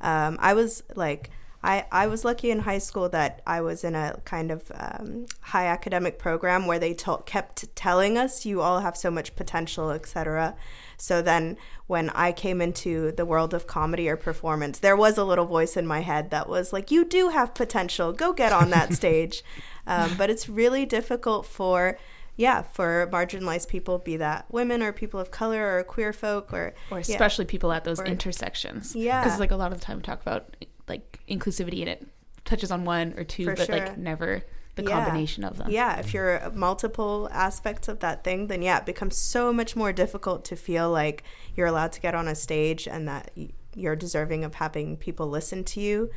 [0.00, 1.30] um, i was like
[1.64, 5.26] I, I was lucky in high school that I was in a kind of um,
[5.40, 9.90] high academic program where they to- kept telling us you all have so much potential,
[9.90, 10.56] etc.
[10.96, 15.24] So then when I came into the world of comedy or performance, there was a
[15.24, 18.12] little voice in my head that was like, "You do have potential.
[18.12, 19.44] Go get on that stage."
[19.86, 21.98] Um, but it's really difficult for
[22.36, 26.74] yeah for marginalized people, be that women or people of color or queer folk or
[26.90, 27.02] or yeah.
[27.02, 28.96] especially people at those Or- intersections.
[28.96, 29.22] Yeah.
[29.22, 30.56] because like a lot of the time we talk about
[30.88, 32.06] like inclusivity in it
[32.44, 33.78] touches on one or two, For but sure.
[33.78, 34.42] like never
[34.74, 34.88] the Yeah.
[35.04, 35.70] combination of them.
[35.70, 39.92] Yeah, if you're multiple aspects of that thing, then yeah, it becomes so much more
[39.92, 41.22] difficult to feel like
[41.54, 43.30] you're allowed to get on a stage and that
[43.74, 46.10] you're deserving of having people listen to you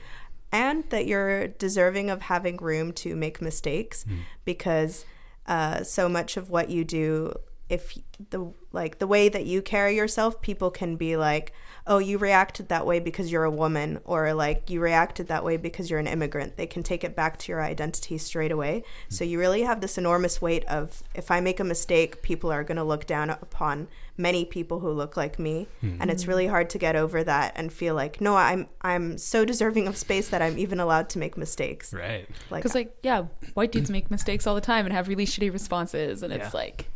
[0.51, 4.05] and that you're deserving of having room to make mistakes
[4.45, 5.05] because
[5.47, 7.33] uh, so much of what you do
[7.69, 7.97] if
[8.29, 11.51] the like the way that you carry yourself people can be like
[11.87, 15.57] oh you reacted that way because you're a woman or like you reacted that way
[15.57, 16.57] because you're an immigrant.
[16.57, 18.83] They can take it back to your identity straight away.
[19.09, 22.63] So you really have this enormous weight of if i make a mistake people are
[22.63, 25.67] going to look down upon many people who look like me.
[25.81, 25.97] Hmm.
[25.99, 29.45] And it's really hard to get over that and feel like no i'm i'm so
[29.45, 31.93] deserving of space that i'm even allowed to make mistakes.
[31.93, 32.27] Right.
[32.49, 35.51] like Because like yeah, white dudes make mistakes all the time and have really shitty
[35.53, 36.89] responses, and it's like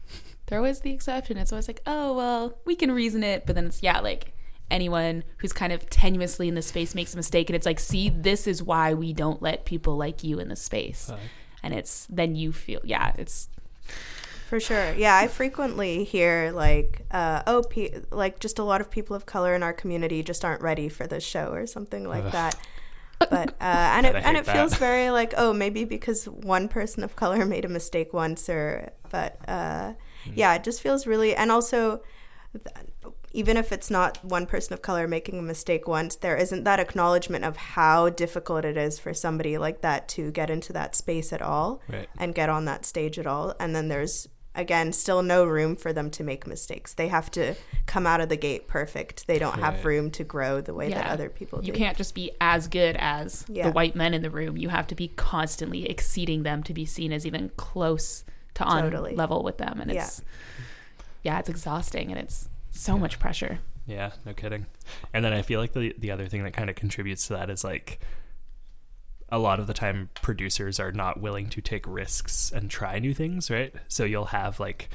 [0.48, 1.38] they're always the exception.
[1.38, 4.34] It's always like, oh well, we can reason it, but then it's yeah, like
[4.72, 8.10] anyone who's kind of tenuously in the space makes a mistake and it's like see
[8.10, 11.12] this is why we don't let people like you in the space
[11.64, 13.50] and it's then you feel yeah it's
[14.48, 14.94] For sure.
[14.94, 19.28] Yeah, I frequently hear like, uh, oh, pe- like just a lot of people of
[19.28, 22.32] color in our community just aren't ready for this show or something like Ugh.
[22.32, 22.56] that.
[23.20, 27.04] But uh, and it and hate it feels very like oh maybe because one person
[27.04, 30.32] of color made a mistake once or but uh, Hmm.
[30.36, 32.02] yeah it just feels really and also
[32.54, 32.76] th-
[33.32, 36.80] even if it's not one person of color making a mistake once there isn't that
[36.80, 41.32] acknowledgement of how difficult it is for somebody like that to get into that space
[41.32, 42.10] at all Right.
[42.18, 43.54] and get on that stage at all.
[43.60, 46.94] And then there's again still no room for them to make mistakes.
[46.96, 47.54] They have to
[47.86, 49.28] come out of the gate perfect.
[49.28, 51.68] They don't have room to grow the way that other people do.
[51.68, 53.68] you can't just be as good as Yeah.
[53.68, 56.84] the white men in the room you have to be constantly exceeding them to be
[56.86, 58.24] seen as even close
[58.56, 59.16] to on Totally.
[59.16, 60.04] level with them and Yeah.
[60.06, 60.22] it's
[61.24, 64.66] yeah it's exhausting and it's so much pressure Yeah, no kidding.
[65.14, 67.50] And then I feel like the the other thing that kind of contributes to that
[67.50, 68.00] is like
[69.32, 73.14] a lot of the time producers are not willing to take risks and try new
[73.14, 73.74] things, right?
[73.88, 74.90] So you'll have like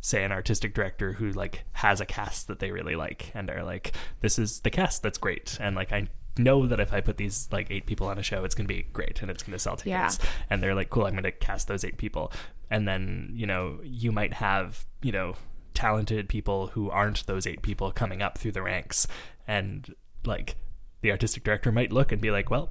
[0.00, 3.64] say an artistic director who like has a cast that they really like and are
[3.64, 6.06] like this is the cast that's great and like I
[6.38, 8.72] know that if I put these like eight people on a show it's going to
[8.74, 10.28] be great and it's going to sell tickets Yeah.
[10.48, 12.30] and they're like cool I'm going to cast those eight people
[12.70, 15.34] and then you know you might have you know
[15.76, 19.06] talented people who aren't those eight people coming up through the ranks
[19.46, 20.56] and like
[21.02, 22.70] the artistic director might look and be like well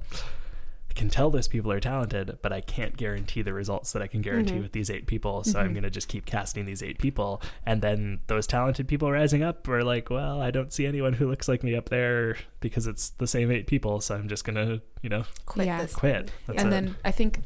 [0.90, 4.06] I can tell those people are talented, but I can't guarantee the results that I
[4.06, 4.62] can guarantee mm-hmm.
[4.62, 5.44] with these eight people.
[5.44, 5.58] So mm-hmm.
[5.58, 7.42] I'm going to just keep casting these eight people.
[7.66, 11.28] And then those talented people rising up are like, well, I don't see anyone who
[11.28, 14.00] looks like me up there because it's the same eight people.
[14.00, 15.86] So I'm just going to, you know, quit Yeah.
[15.92, 16.30] quit.
[16.46, 16.70] That's and it.
[16.70, 17.40] then I think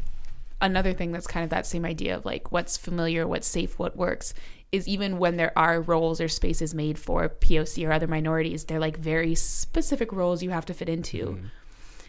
[0.61, 3.97] another thing that's kind of that same idea of like what's familiar, what's safe, what
[3.97, 4.35] works
[4.73, 8.79] is even when there are roles or spaces made for POC or other minorities, they're
[8.79, 11.27] like very specific roles you have to fit into.
[11.27, 11.47] Mm-hmm.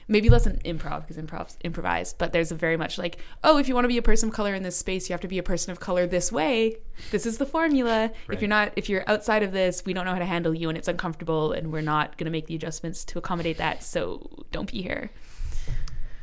[0.07, 3.69] Maybe less in improv because improv's improvised, but there's a very much like, oh, if
[3.69, 5.37] you want to be a person of color in this space, you have to be
[5.37, 6.77] a person of color this way.
[7.11, 8.11] This is the formula.
[8.27, 8.35] Right.
[8.35, 10.67] If you're not, if you're outside of this, we don't know how to handle you,
[10.67, 13.83] and it's uncomfortable, and we're not going to make the adjustments to accommodate that.
[13.83, 15.11] So don't be here.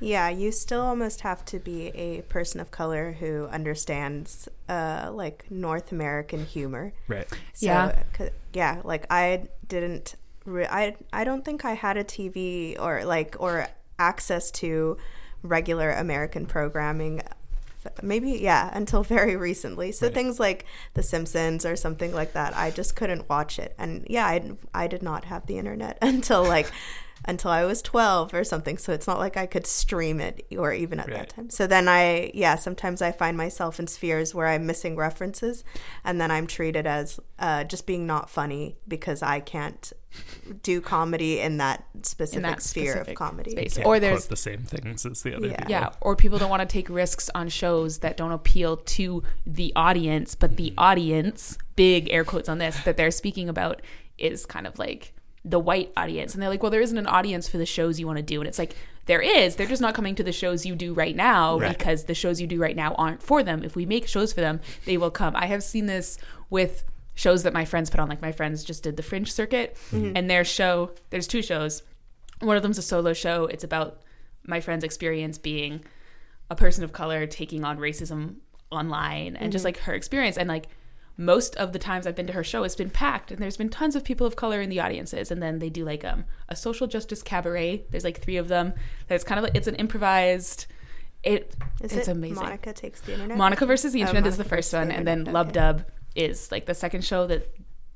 [0.01, 5.45] Yeah, you still almost have to be a person of color who understands uh, like
[5.51, 6.93] North American humor.
[7.09, 7.27] right.
[7.55, 8.03] So, Yeah.
[8.13, 13.05] 'cause- yeah, like I didn't re- I I don't think I had a TV or
[13.05, 13.67] like or
[13.99, 14.97] access to
[15.43, 17.23] regular American programming
[18.03, 19.93] maybe yeah until very recently.
[19.93, 20.15] So Right.
[20.15, 23.75] things like The Simpsons or something like that, I just couldn't watch it.
[23.79, 26.71] And yeah, I I did not have the internet until like
[27.29, 28.79] until I was 12 or something.
[28.79, 31.19] So it's not like I could stream it or even at Right.
[31.19, 31.51] that time.
[31.51, 35.63] So then I, yeah, sometimes I find myself in spheres where I'm missing references
[36.05, 39.93] and then I'm treated as uh, just being not funny because I can't
[40.63, 43.51] do comedy in that specific in that sphere specific of comedy.
[43.51, 43.79] space.
[43.85, 45.57] Or there's the same things as the other Yeah.
[45.59, 45.71] people.
[45.71, 49.71] yeah, or people don't want to take risks on shows that don't appeal to the
[49.77, 50.79] audience, but the Mm-hmm.
[50.79, 53.83] audience, big air quotes on this, that they're speaking about
[54.17, 55.13] is kind of like
[55.49, 56.35] the white audience.
[56.35, 58.41] And they're like, well, there isn't an audience for the shows you want to do.
[58.41, 59.57] And it's like, there is.
[59.57, 61.77] They're just not coming to the shows you do right now Right.
[61.77, 63.65] because the shows you do right now aren't for them.
[63.65, 65.35] If we make shows for them, they will come.
[65.35, 66.19] I have seen this
[66.51, 66.85] with
[67.15, 68.09] shows that my friends put on.
[68.09, 70.13] Like my friends just did the Fringe circuit, mm-hmm.
[70.15, 71.83] and their show, there's two shows.
[72.41, 73.47] One of them's a solo show.
[73.47, 74.03] It's about
[74.47, 75.85] my friend's experience being
[76.51, 78.37] a person of color taking on racism
[78.71, 79.69] online and just mm-hmm.
[79.69, 80.69] like her experience and like
[81.21, 83.69] most of the times I've been to her show it's been packed and there's been
[83.69, 86.55] tons of people of color in the audiences and then they do like um a
[86.55, 88.73] social justice cabaret there's like three of them
[89.09, 90.67] there's kind of like it's an improvised
[91.25, 93.37] it Is it's it amazing Monica takes the internet?
[93.37, 95.53] Monica versus the Oh, internet is the first one the and then internet, Love.
[95.53, 97.53] Dub is like the second show that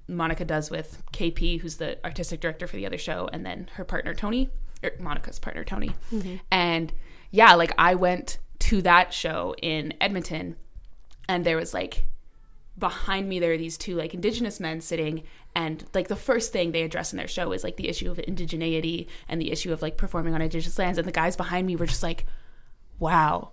[0.09, 3.85] Monica does with KP who's the artistic director for the other show and then her
[3.85, 4.51] partner Tony
[4.83, 6.37] or Monica's partner Tony Mm-hmm.
[6.51, 6.93] and
[7.31, 10.57] yeah like I went to that show in Edmonton
[11.29, 12.05] and there was like
[12.79, 15.23] behind me there are these two like indigenous men sitting
[15.55, 18.17] and like the first thing they address in their show is like the issue of
[18.17, 21.77] indigeneity and the issue of like performing on indigenous lands and the guys behind me
[21.77, 22.25] were just like
[22.99, 23.51] wow.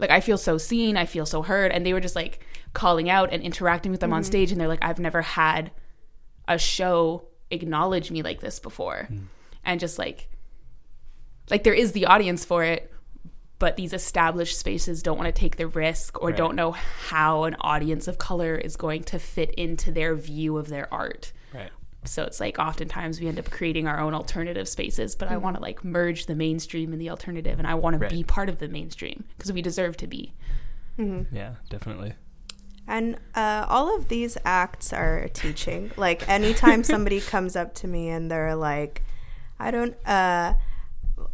[0.00, 2.44] Like i feel so seen i feel so heard and they were just like
[2.74, 4.26] calling out and interacting with them on mm-hmm.
[4.26, 5.70] stage and they're like i've never had
[6.48, 9.08] a show acknowledge me like this before.
[9.10, 9.24] Mm.
[9.64, 10.28] And just like
[11.50, 12.89] like there is the audience for it
[13.60, 16.36] but these established spaces don't want to take the risk or Right.
[16.36, 20.66] don't know how an audience of color is going to fit into their view of
[20.68, 21.70] their art Right.
[22.04, 25.54] so it's like oftentimes we end up creating our own alternative spaces but i want
[25.56, 28.10] to like merge the mainstream and the alternative and i want to Right.
[28.10, 30.32] be part of the mainstream because we deserve to be
[30.98, 32.14] Yeah, definitely.
[32.86, 35.92] And uh, all of these acts are teaching.
[35.96, 39.02] Like anytime somebody comes up to me and they're like,
[39.60, 40.54] "I don't, uh,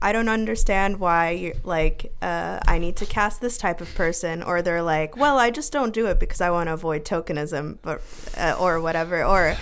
[0.01, 4.63] I don't understand why like uh, I need to cast this type of person," or
[4.63, 8.03] they're like, "Well, I just don't do it because I want to avoid tokenism," but
[8.37, 9.57] uh, or whatever, or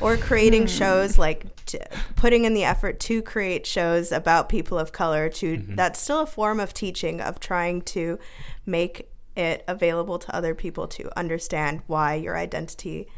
[0.00, 1.78] or creating shows like t-
[2.16, 5.28] putting in the effort to create shows about people of color.
[5.28, 8.18] To that's still a form of teaching of trying to
[8.64, 13.08] make it available to other people to understand why your identity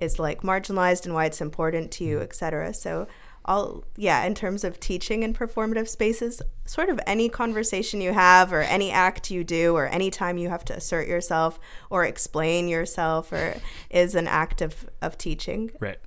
[0.00, 2.72] is like marginalized and why it's important to you, etc.
[2.74, 3.06] So
[3.44, 8.52] all yeah, in terms of teaching in performative spaces, sort of any conversation you have
[8.52, 11.58] or any act you do or any time you have to assert yourself
[11.90, 13.56] or explain yourself or
[13.90, 15.70] is an act of, of teaching.
[15.80, 15.98] Right.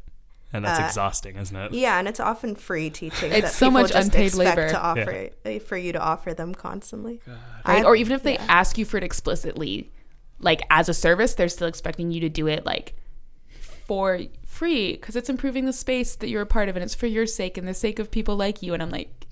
[0.53, 1.73] And that's Uh, exhausting, isn't it?
[1.73, 3.33] Yeah, and it's often free teaching.
[3.33, 4.69] It's that so much just unpaid labor.
[4.69, 7.19] To offer, uh, For you to offer them constantly.
[7.27, 7.37] right?
[7.65, 8.45] I've- or even if they yeah.
[8.47, 9.91] ask you for it explicitly,
[10.39, 12.93] like as a service, they're still expecting you to do it like
[13.85, 14.21] for
[14.55, 17.25] free because it's improving the space that you're a part of and it's for your
[17.25, 18.73] sake and the sake of people like you.
[18.73, 19.27] And I'm like,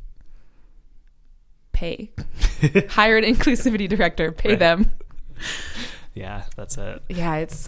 [1.72, 2.12] pay,
[2.90, 4.60] hire an inclusivity director, pay Right.
[4.60, 4.92] them.
[6.14, 7.02] Yeah, that's it.
[7.10, 7.68] Yeah, it's.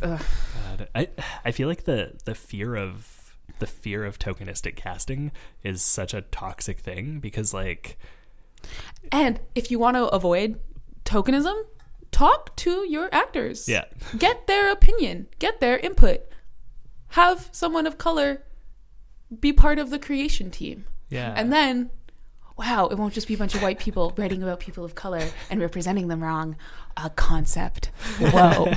[0.93, 1.07] I
[1.43, 5.31] I feel like the the fear of the fear of tokenistic casting
[5.63, 7.97] is such a toxic thing because like
[9.11, 10.59] and if you want to avoid
[11.05, 11.55] tokenism,
[12.11, 13.67] talk to your actors.
[13.67, 13.85] yeah
[14.17, 16.21] get their opinion, get their input.
[17.15, 18.41] Have someone of color
[19.39, 20.83] be part of the creation team.
[21.09, 21.89] yeah And then,
[22.57, 25.25] wow, it won't just be a bunch of white people writing about people of color
[25.49, 26.57] and representing them wrong.
[26.97, 27.85] A concept.
[28.19, 28.65] Whoa.
[28.65, 28.75] well,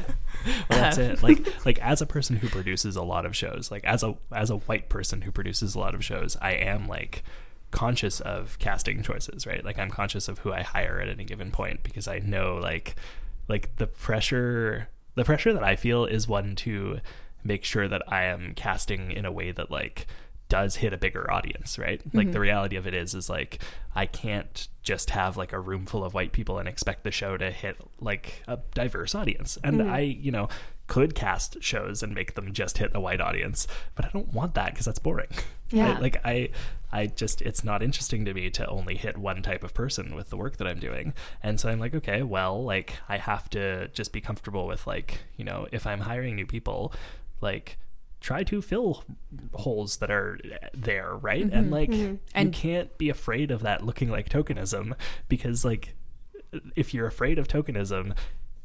[0.68, 4.05] that's it like like as a person who produces a lot of shows like as
[4.05, 7.24] a as a white person who produces a lot of shows i am like
[7.72, 11.51] conscious of casting choices right like i'm conscious of who i hire at any given
[11.51, 12.95] point because i know like
[13.49, 17.01] like the pressure the pressure that i feel is one to
[17.45, 20.07] make sure that i am casting in a way that like
[20.49, 22.01] does hit a bigger audience right?
[22.14, 22.41] Like the mm-hmm.
[22.41, 23.62] reality of it is is like
[23.95, 27.36] i can't just have like a room full of white people and expect the show
[27.36, 29.59] to hit like a diverse audience.
[29.62, 29.91] And mm-hmm.
[29.91, 30.49] i you know
[30.86, 34.55] could cast shows and make them just hit a white audience but i don't want
[34.55, 35.28] that because that's boring.
[35.70, 35.93] Yeah.
[35.93, 36.01] Right?
[36.01, 36.49] like i
[36.91, 40.30] i just it's not interesting to me to only hit one type of person with
[40.30, 41.12] the work that i'm doing.
[41.43, 45.18] And so i'm like okay well like i have to just be comfortable with like
[45.36, 46.95] you know if i'm hiring new people
[47.41, 47.78] like
[48.20, 49.05] try to fill
[49.55, 50.39] holes that are
[50.74, 51.72] there right and mm-hmm.
[51.72, 52.01] like mm-hmm.
[52.01, 54.95] you And- can't be afraid of that looking like tokenism
[55.28, 55.95] because like
[56.74, 58.16] if you're afraid of tokenism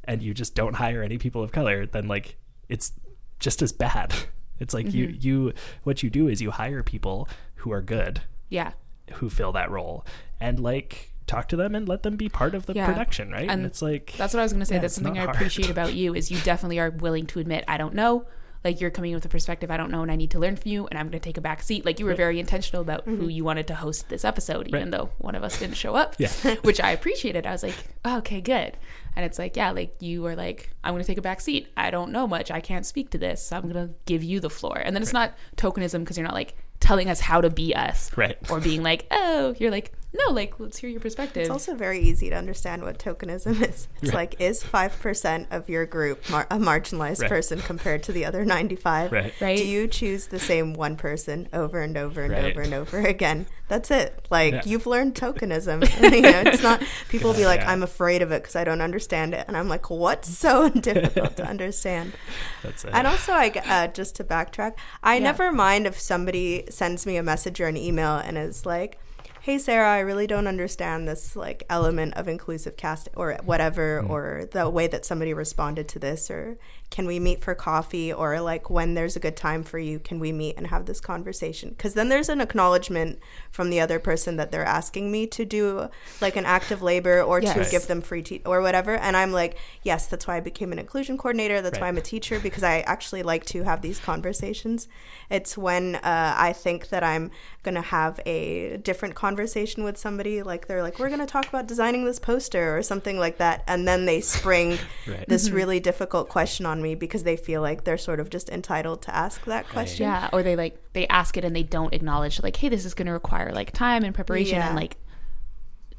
[0.05, 2.93] and you just don't hire any people of color then like it's
[3.39, 4.13] just as bad
[4.59, 5.27] it's like you mm-hmm.
[5.27, 5.53] you
[5.83, 8.71] what you do is you hire people who are good yeah.
[9.15, 10.05] who fill that role
[10.39, 12.85] and like talk to them and let them be part of the Yeah.
[12.85, 14.75] production right and, And it's like That's what I was going to say.
[14.75, 15.35] Yeah, That's something I hard.
[15.35, 18.25] appreciate about you is you definitely are willing to admit, I don't know.
[18.63, 20.71] Like you're coming with a perspective I don't know and I need to learn from
[20.71, 21.85] you and I'm going to take a back seat.
[21.85, 22.17] Like you were Right.
[22.17, 23.29] very intentional about who mm-hmm.
[23.29, 24.91] you wanted to host this episode, even Right.
[24.91, 26.15] though one of us didn't show up.
[26.17, 26.29] Yeah.
[26.63, 27.45] which I appreciated.
[27.45, 28.77] I was like, oh, okay, good.
[29.15, 31.67] And it's like, yeah, like you were like, I'm going to take a back seat.
[31.77, 32.49] I don't know much.
[32.51, 33.43] I can't speak to this.
[33.43, 34.77] So I'm going to give you the floor.
[34.77, 38.15] And then it's not tokenism because you're not like telling us how to be us
[38.17, 41.41] right or being like, oh, you're like, no, like, let's hear your perspective.
[41.41, 43.87] It's also very easy to understand what tokenism is.
[44.01, 44.13] It's Right.
[44.13, 47.29] like, is 5% of your group mar- a marginalized Right.
[47.29, 49.11] person compared to the other 95?
[49.11, 49.57] right right?
[49.57, 52.45] Do you choose the same one person over and over and Right.
[52.45, 53.47] over and over again?
[53.69, 54.27] That's it.
[54.29, 54.61] Like Yeah.
[54.65, 55.81] you've learned tokenism.
[56.13, 57.71] you know, it's not people will be like, yeah.
[57.71, 61.37] "I'm afraid of it because I don't understand it," and I'm like, "What's so difficult
[61.37, 62.13] to understand?"
[62.61, 65.21] that's it And also, I g- uh, just to backtrack, I Yeah.
[65.23, 68.99] never mind if somebody sends me a message or an email and is like,
[69.43, 74.09] "Hey, Sarah, I really don't understand this like element of inclusive cast or whatever, mm.
[74.09, 76.57] or the way that somebody responded to this, or
[76.93, 80.19] can we meet for coffee, or like when there's a good time for you, can
[80.19, 83.17] we meet and have this conversation?" Because then there's an acknowledgement
[83.51, 85.89] from the other person that they're asking me to do
[86.21, 87.53] like an act of labor or Yes.
[87.55, 87.71] to Right.
[87.71, 90.79] give them free te- or whatever, and I'm like, "Yes, that's why I became an
[90.79, 91.61] inclusion coordinator.
[91.61, 94.87] That's why I'm a teacher because I actually like to have these conversations.
[95.31, 97.31] It's when uh, I think that I'm
[97.63, 101.47] going to have a different conversation with somebody, like they're like, we're going to talk
[101.47, 103.63] about designing this poster or something like that.
[103.67, 104.77] And then they spring
[105.07, 105.27] Right.
[105.27, 109.01] this really difficult question on me because they feel like they're sort of just entitled
[109.03, 110.05] to ask that question.
[110.05, 112.93] Yeah, or they like they ask it and they don't acknowledge like, hey, this is
[112.93, 114.67] going to require like time and preparation Yeah.
[114.67, 114.97] and like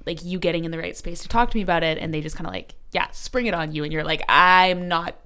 [0.06, 2.20] like you getting in the right space to talk to me about it, and they
[2.20, 5.16] just kind of like, yeah, spring it on you, and you're like, I'm not.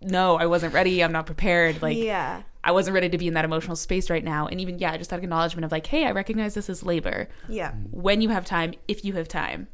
[0.00, 1.02] No, I wasn't ready.
[1.02, 1.82] I'm not prepared.
[1.82, 2.42] Like, yeah.
[2.62, 4.46] I wasn't ready to be in that emotional space right now.
[4.46, 7.28] And even yeah, just that acknowledgement of like, hey, I recognize this is labor.
[7.48, 7.72] Yeah.
[7.90, 9.68] When you have time, if you have time,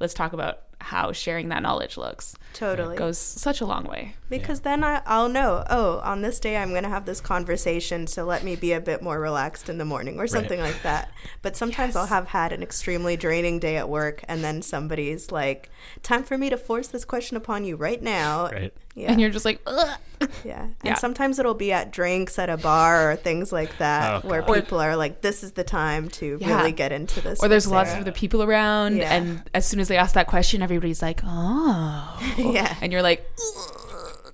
[0.00, 2.96] let's talk about how sharing that knowledge looks Totally.
[2.96, 4.14] goes such a long way.
[4.30, 8.06] Because then I, I'll know, oh, on this day I'm going to have this conversation,
[8.06, 11.10] so let me be a bit more relaxed in the morning or something like that.
[11.42, 15.70] But sometimes I'll have had an extremely draining day at work, and then somebody's like,
[16.02, 18.48] time for me to force this question upon you right now.
[18.50, 18.72] Right.
[18.96, 19.12] Yeah.
[19.12, 19.98] And you're just like, Ugh.
[20.44, 20.62] yeah.
[20.64, 20.94] And Yeah.
[20.94, 24.54] sometimes it'll be at drinks at a bar or things like that Oh, where God.
[24.54, 26.56] people are like, this is the time to Yeah.
[26.56, 27.42] really get into this.
[27.44, 29.14] or there's with lots of other people around, Yeah.
[29.14, 32.74] and as soon as they ask that question, everybody's like, oh, Yeah.
[32.80, 33.24] and you're like,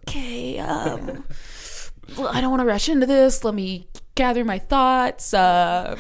[0.09, 1.25] okay, um,
[2.17, 3.43] well, I don't want to rush into this.
[3.45, 5.35] Let me gather my thoughts.
[5.35, 5.97] Uh,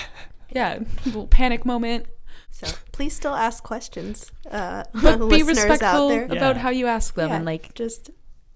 [0.54, 2.06] yeah, little panic moment.
[2.64, 4.32] So please still ask questions.
[4.50, 6.24] Uh, But be listeners out respectful there.
[6.24, 6.62] about Yeah.
[6.62, 8.10] how you ask them, Yeah, and like, just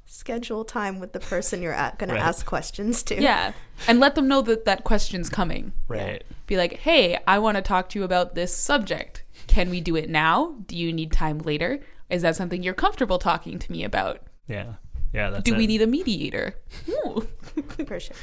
[0.07, 2.19] schedule time with the person you're at going Right.
[2.19, 3.21] to ask questions to.
[3.21, 3.53] yeah,
[3.87, 5.73] and let them know that that question's coming.
[5.87, 6.25] Right.
[6.47, 9.23] Be like, hey, I want to talk to you about this subject.
[9.47, 10.57] Can we do it now?
[10.67, 11.81] Do you need time later?
[12.09, 14.23] Is that something you're comfortable talking to me about?
[14.49, 14.75] Yeah.
[15.13, 15.31] Yeah.
[15.31, 16.55] That's Do we need a mediator?
[16.89, 17.29] Ooh.
[17.87, 18.17] for sure.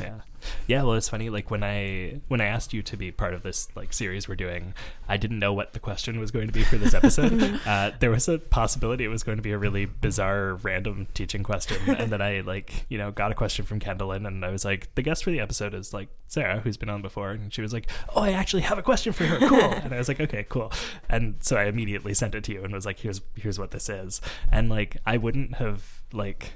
[0.00, 0.20] Yeah.
[0.66, 3.42] Yeah, well it's funny, like when I when I asked you to be part of
[3.42, 4.74] this like series we're doing,
[5.08, 7.60] I didn't know what the question was going to be for this episode.
[7.66, 11.42] uh, there was a possibility it was going to be a really bizarre random teaching
[11.42, 11.78] question.
[11.88, 14.94] and then I like, you know, got a question from Kendallin and I was like,
[14.94, 17.72] the guest for the episode is like Sarah, who's been on before, and she was
[17.72, 19.38] like, Oh, I actually have a question for her.
[19.48, 19.60] Cool.
[19.82, 20.72] and I was like, Okay, cool.
[21.08, 23.88] And so I immediately sent it to you and was like, Here's here's what this
[23.88, 24.20] is.
[24.50, 26.54] And like I wouldn't have like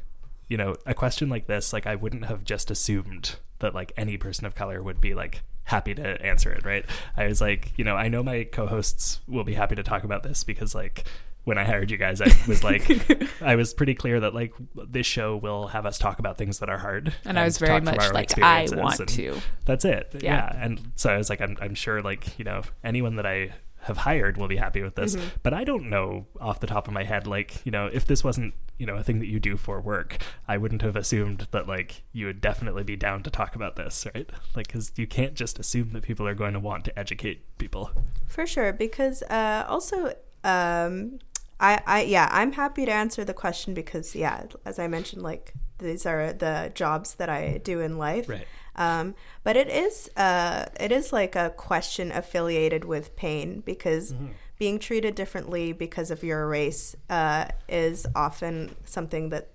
[0.49, 4.17] you know, a question like this, like I wouldn't have just assumed that like any
[4.17, 6.85] person of color would be like happy to answer it, right?
[7.17, 10.23] I was like, you know, I know my co-hosts will be happy to talk about
[10.23, 11.05] this because like
[11.45, 12.91] when I hired you guys, I was like,
[13.43, 16.69] I was pretty clear that like this show will have us talk about things that
[16.69, 19.41] are hard, And I was very much like, I want to.
[19.65, 20.11] That's it.
[20.21, 20.53] Yeah.
[20.53, 20.65] Yeah.
[20.65, 23.53] And so I was like, I'm, I'm sure like, you know, anyone that I
[23.89, 25.17] have hired will be happy with this.
[25.43, 28.23] But I don't know off the top of my head, like, you know, if this
[28.23, 31.67] wasn't, you know, a thing that you do for work, I wouldn't have assumed that
[31.67, 34.31] like you would definitely be down to talk about this, right?
[34.55, 37.91] Like, because you can't just assume that people are going to want to educate people.
[38.27, 40.15] For sure, because uh, also,
[40.45, 41.19] um,
[41.61, 45.55] I, I, yeah, I'm happy to answer the question because, yeah, as I mentioned, like
[45.79, 48.29] these are the jobs that I do in life.
[48.29, 48.47] Right.
[48.77, 54.15] Um, but it is, uh, it is like a question affiliated with pain because
[54.59, 59.49] being treated differently because of your race uh, is often something that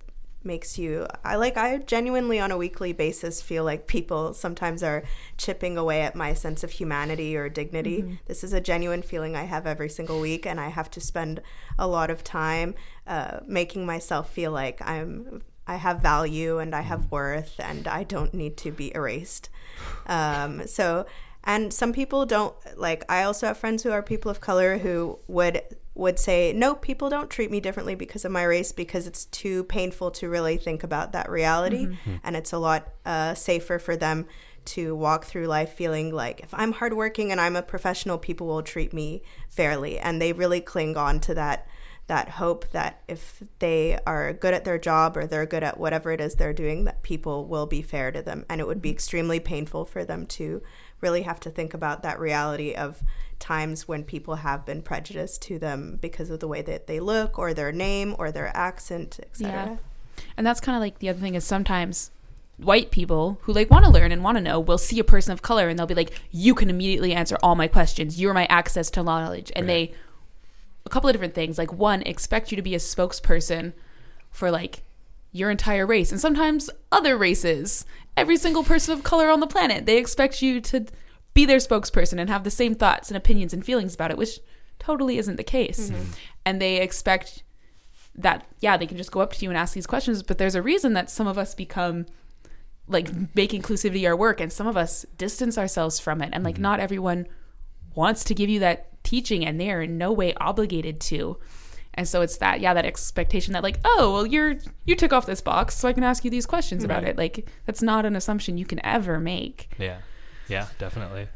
[0.46, 5.02] makes you i like i genuinely on a weekly basis feel like people sometimes are
[5.38, 9.44] chipping away at my sense of humanity or dignity this is a genuine feeling i
[9.44, 11.40] have every single week and i have to spend
[11.78, 12.74] a lot of time
[13.06, 18.02] uh, making myself feel like i'm i have value and i have worth and i
[18.02, 19.48] don't need to be erased.
[20.06, 21.06] Um, so
[21.42, 25.18] and some people don't like i also have friends who are people of color who
[25.26, 25.62] would
[25.94, 29.64] would say no people don't treat me differently because of my race because it's too
[29.64, 34.26] painful to really think about that reality and it's a lot uh, safer for them
[34.64, 38.62] to walk through life feeling like if i'm hardworking and i'm a professional people will
[38.62, 39.22] treat me
[39.54, 39.98] fairly.
[39.98, 41.66] And they really cling on to that
[42.06, 46.12] that hope that if they are good at their job or they're good at whatever
[46.12, 48.90] it is they're doing that people will be fair to them and it would be
[48.90, 48.96] mm-hmm.
[48.96, 50.62] extremely painful for them to
[51.00, 53.02] really have to think about that reality of
[53.38, 57.38] times when people have been prejudiced to them because of the way that they look
[57.38, 59.76] or their name or their accent etc Yeah.
[60.36, 62.10] And that's kind of like the other thing is sometimes
[62.56, 65.32] white people who like want to learn and want to know will see a person
[65.32, 68.20] of color and they'll be like, "You can immediately answer all my questions.
[68.20, 69.90] You're my access to knowledge." And Right.
[69.90, 69.98] they
[70.86, 71.58] a couple of different things.
[71.58, 73.72] Like one, expect you to be a spokesperson
[74.30, 74.82] for like
[75.32, 77.84] your entire race and sometimes other races.
[78.16, 80.86] Every single person of color on the planet, they expect you to
[81.32, 84.38] be their spokesperson and have the same thoughts and opinions and feelings about it, which
[84.78, 85.90] totally isn't the case.
[85.90, 86.12] Mm-hmm.
[86.46, 87.42] And they expect
[88.14, 90.54] that yeah they can just go up to you and ask these questions but there's
[90.54, 92.06] a reason that some of us become
[92.86, 96.54] like make inclusivity our work and some of us distance ourselves from it and like
[96.54, 96.62] mm-hmm.
[96.62, 97.26] not everyone
[97.94, 101.36] wants to give you that teaching and they are in no way obligated to
[101.94, 105.26] and so it's that yeah that expectation that like oh well you're you took off
[105.26, 107.10] this box so i can ask you these questions about Right.
[107.10, 109.98] it like that's not an assumption you can ever make Yeah.
[110.48, 111.28] Yeah, definitely.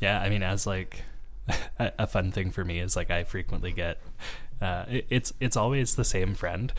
[0.00, 1.02] Yeah, I mean, as like
[1.78, 4.00] a, a fun thing for me is like I frequently get
[4.60, 6.72] uh, it, it's it's always the same friend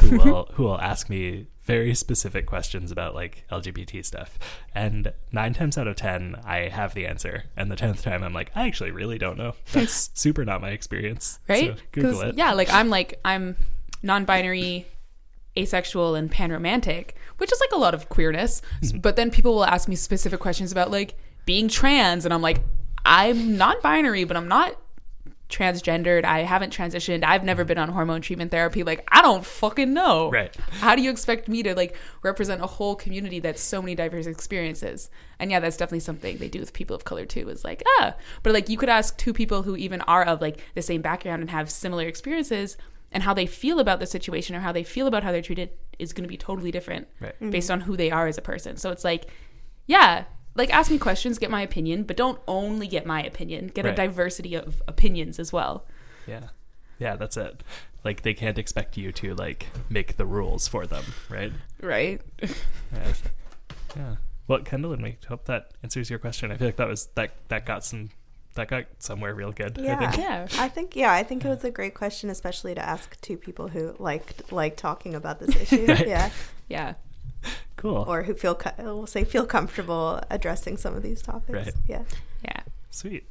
[0.00, 4.38] who will who will ask me very specific questions about like LGBT stuff,
[4.74, 8.32] and nine times out of ten I have the answer, and the tenth time I'm
[8.32, 9.54] like I actually really don't know.
[9.72, 11.38] That's super not my experience.
[11.48, 11.76] right?
[11.76, 12.36] So Google it.
[12.36, 13.56] Yeah, like I'm like I'm
[14.02, 14.86] non-binary,
[15.56, 18.62] asexual, and panromantic, which is like a lot of queerness.
[18.82, 18.98] Mm-hmm.
[18.98, 21.14] But then people will ask me specific questions about like
[21.44, 22.62] being trans, and I'm like,
[23.04, 24.76] I'm non-binary, but I'm not
[25.50, 26.24] transgendered.
[26.24, 27.24] I haven't transitioned.
[27.24, 28.82] I've never been on hormone treatment therapy.
[28.82, 30.30] Like, I don't fucking know.
[30.30, 30.54] Right.
[30.70, 34.26] How do you expect me to like represent a whole community that's so many diverse
[34.26, 35.10] experiences?
[35.38, 37.48] And yeah, that's definitely something they do with people of color too.
[37.48, 40.60] Is like, ah, but like you could ask two people who even are of like
[40.74, 42.76] the same background and have similar experiences,
[43.12, 45.70] and how they feel about the situation or how they feel about how they're treated
[45.98, 47.34] is going to be totally different Right.
[47.50, 48.76] based on who they are as a person.
[48.76, 49.26] So it's like,
[49.86, 50.24] yeah,
[50.60, 53.68] like ask me questions, get my opinion, but don't only get my opinion.
[53.68, 53.92] Get Right.
[53.94, 55.86] a diversity of opinions as well.
[56.26, 56.48] Yeah.
[56.98, 57.62] Yeah, that's it.
[58.04, 61.52] Like they can't expect you to like make the rules for them, right?
[61.82, 62.20] Right.
[62.92, 63.12] Yeah.
[63.96, 64.14] yeah.
[64.48, 66.50] Well, Kendallin me hope that answers your question.
[66.50, 68.10] I feel like that was that that got some
[68.56, 69.78] that got somewhere real good.
[69.78, 70.10] I Yeah.
[70.10, 70.16] think.
[70.24, 70.46] Yeah.
[70.58, 73.68] I think yeah, I think it was a great question, especially to ask two people
[73.68, 75.86] who like like talking about this issue.
[75.86, 76.06] Right.
[76.08, 76.30] Yeah,
[76.68, 76.94] Yeah.
[77.76, 78.04] Cool.
[78.06, 81.50] or who feel co- we'll say feel comfortable addressing some of these topics.
[81.66, 81.74] Right.
[81.88, 82.02] Yeah.
[82.44, 82.60] Yeah.
[82.90, 83.26] Sweet.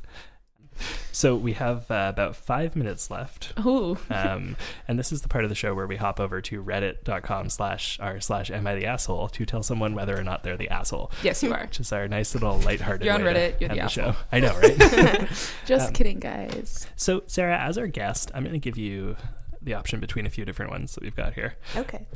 [1.11, 3.51] So we have uh, about five minutes left.
[3.65, 3.97] Ooh.
[4.09, 4.55] um,
[4.87, 7.99] and this is the part of the show where we hop over to reddit.com slash
[7.99, 11.11] r slash am I the asshole to tell someone whether or not they're the asshole.
[11.21, 11.61] Yes, you are.
[11.65, 14.13] Which is our nice little lighthearted You're on way to Reddit, you're the end asshole.
[14.13, 14.17] show.
[14.31, 15.29] I know, right?
[15.65, 16.87] Just Um, kidding, guys.
[16.95, 19.17] so, Sarah, as our guest, I'm going to give you
[19.61, 21.55] the option between a few different ones that we've got here.
[21.75, 22.07] Okay.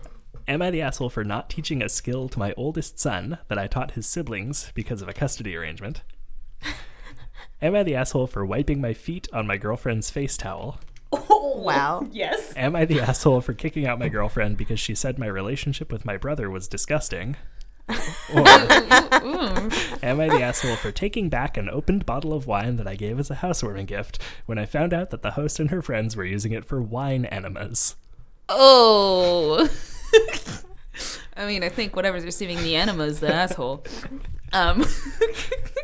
[0.47, 3.67] Am I the asshole for not teaching a skill to my oldest son that I
[3.67, 6.01] taught his siblings because of a custody arrangement?
[7.61, 10.79] Am I the asshole for wiping my feet on my girlfriend's face towel?
[11.13, 12.07] Oh, Wow.
[12.11, 12.53] Yes.
[12.57, 16.05] Am I the asshole for kicking out my girlfriend because she said my relationship with
[16.05, 17.37] my brother was disgusting?
[18.33, 20.03] Or mm.
[20.03, 23.19] am I the asshole for taking back an opened bottle of wine that I gave
[23.19, 26.25] as a housewarming gift when I found out that the host and her friends were
[26.25, 27.95] using it for wine enemas?
[28.49, 29.69] Oh.
[31.37, 33.83] I mean, I think whatever's receiving the enema is the asshole.
[34.51, 34.85] Um,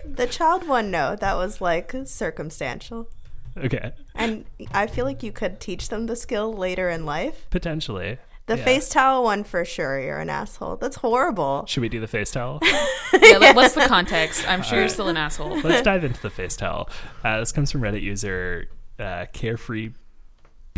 [0.06, 3.08] The child one, no, that was like circumstantial.
[3.58, 7.48] Okay, And I feel like you could teach them the skill later in life.
[7.50, 8.18] potentially.
[8.48, 8.64] The Yeah.
[8.66, 10.76] face towel one for sure, you're an asshole.
[10.78, 11.66] That's horrible.
[11.68, 12.60] Should we do the face towel?
[13.22, 14.46] yeah, like, what's the context?
[14.50, 15.58] I'm sure you're still an asshole.
[15.62, 16.90] Let's dive into the face towel.
[17.24, 18.68] Uh, this comes from Reddit user
[19.00, 19.92] uh, Carefree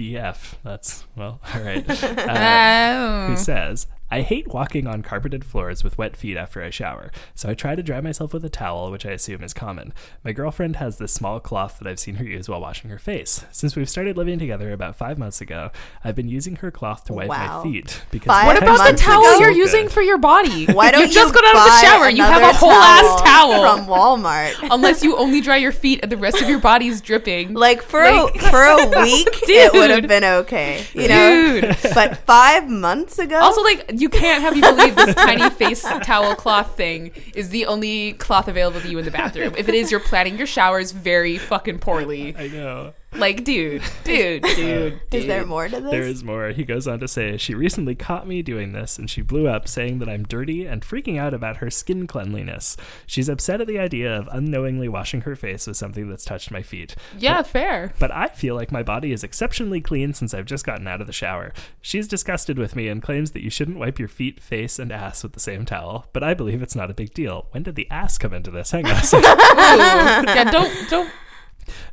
[0.01, 0.55] BF.
[0.63, 1.85] That's, well, all right.
[2.03, 3.35] Uh, who Oh.
[3.35, 7.53] says, I hate walking on carpeted floors with wet feet after I shower, so I
[7.53, 9.93] try to dry myself with a towel, which I assume is common.
[10.23, 13.45] My girlfriend has this small cloth that I've seen her use while washing her face.
[13.51, 15.71] Since we've started living together about five months ago,
[16.03, 17.63] I've been using her cloth to wipe Wow.
[17.63, 18.01] my feet.
[18.11, 19.39] Because Five What about the towel ago?
[19.39, 20.65] you're using for your body?
[20.73, 22.09] Why don't you just you got out of the shower?
[22.09, 23.77] You have a another whole ass towel.
[23.77, 24.67] from Walmart?
[24.71, 27.53] Unless you only dry your feet and the rest of your body's dripping.
[27.53, 31.61] Like for Like- a, for a week, it would have been okay, you know.
[31.61, 31.77] Dude.
[31.93, 36.35] But five months ago, Also, like, you can't have you believe this tiny face towel
[36.35, 39.53] cloth thing is the only cloth available to you in the bathroom.
[39.57, 42.35] If it is, you're planning your showers very fucking poorly.
[42.35, 42.93] I know.
[43.13, 45.01] Like, dude, dude, dude.
[45.11, 45.91] is there more to this?
[45.91, 46.49] There is more.
[46.49, 49.67] He goes on to say, She recently caught me doing this and she blew up,
[49.67, 52.77] saying that I'm dirty and freaking out about her skin cleanliness.
[53.05, 56.61] She's upset at the idea of unknowingly washing her face with something that's touched my
[56.61, 56.95] feet.
[57.17, 57.93] Yeah, fair.
[57.99, 61.07] But I feel like my body is exceptionally clean since I've just gotten out of
[61.07, 61.53] the shower.
[61.81, 65.23] She's disgusted with me and claims that you shouldn't wipe your feet, face, and ass
[65.23, 66.07] with the same towel.
[66.13, 67.47] But I believe it's not a big deal.
[67.51, 68.71] When did the ass come into this?
[68.71, 69.29] Hang on a second.
[69.31, 70.33] Ooh.
[70.33, 71.09] yeah, don't don't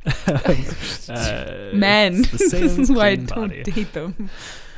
[1.09, 2.19] Uh, men.
[2.19, 3.63] it's the same this is why I don't body.
[3.63, 4.29] date them.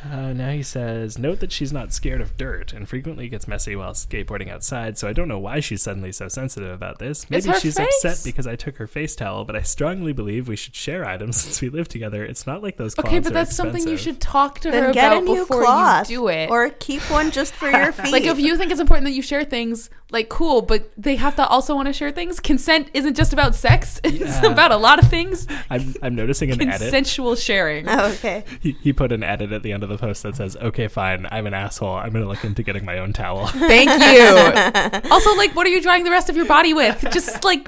[0.09, 3.75] Uh, now he says, note that she's not scared of dirt and frequently gets messy
[3.75, 7.29] while skateboarding outside, so I don't know why she's suddenly so sensitive about this.
[7.29, 8.03] Maybe she's face.
[8.05, 11.37] upset because I took her face towel, but I strongly believe we should share items
[11.41, 12.25] since we live together.
[12.25, 14.85] It's not like those cloths Okay, but are that's something you should talk to then
[14.85, 16.49] her get a about new before cloth you do it.
[16.49, 18.11] or keep one just for your feet.
[18.11, 21.35] like if you think it's important that you share things, like cool, but they have
[21.35, 22.39] to also want to share things.
[22.39, 24.51] Consent isn't just about sex; it's Yeah.
[24.51, 25.47] about a lot of things.
[25.69, 26.79] I'm, I'm noticing an edit.
[26.81, 27.87] Consensual sharing.
[27.87, 28.43] Oh, okay.
[28.59, 31.27] He, he put an edit at the end of the post that says, okay, fine,
[31.31, 31.95] I'm an asshole.
[31.95, 33.47] I'm going to look into getting my own towel.
[33.47, 35.09] Thank you.
[35.11, 37.05] also, like, what are you drying the rest of your body with?
[37.11, 37.67] Just like,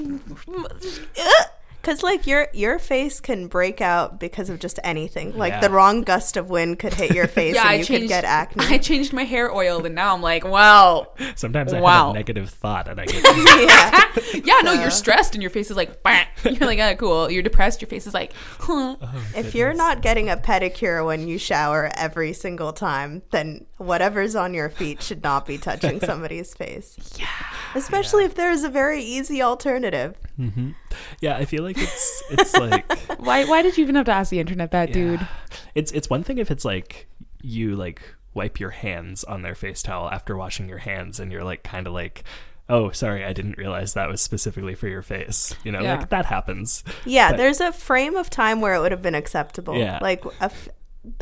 [1.84, 5.38] Because like your your face can break out because of just anything.
[5.38, 5.60] Like Yeah.
[5.60, 8.04] the wrong gust of wind could hit your face yeah, and I you changed.
[8.04, 8.66] could get acne.
[8.68, 11.08] I changed my hair oil, and now I'm like, wow.
[11.36, 13.22] Sometimes I have a negative thought and I get
[13.68, 14.42] yeah.
[14.46, 17.30] Yeah, no, you're stressed, and your face is like, "Bah." you're like, ah, cool.
[17.30, 17.82] You're depressed.
[17.82, 18.96] Your face is like, huh.
[19.36, 24.54] If you're not getting a pedicure when you shower every single time, then whatever's on
[24.54, 26.98] your feet should not be touching somebody's face.
[27.20, 27.28] Yeah.
[27.76, 30.16] Especially if there's a very easy alternative.
[30.40, 30.72] Mm-hmm.
[31.20, 33.46] Yeah, I feel like it's it's like Why?
[33.46, 35.26] Why did you even have to ask the internet that, dude?
[35.76, 37.08] It's it's one thing if it's like
[37.42, 38.02] you like
[38.34, 41.88] wipe your hands on their face towel after washing your hands and you're like kind
[41.88, 42.24] of like
[42.70, 45.54] oh, sorry, I didn't realize that was specifically for your face.
[45.66, 45.98] You know, Yeah.
[45.98, 46.84] like that happens.
[47.06, 49.76] Yeah, But- there's a frame of time where it would have been acceptable.
[49.78, 50.00] Yeah.
[50.02, 50.70] Like, a f-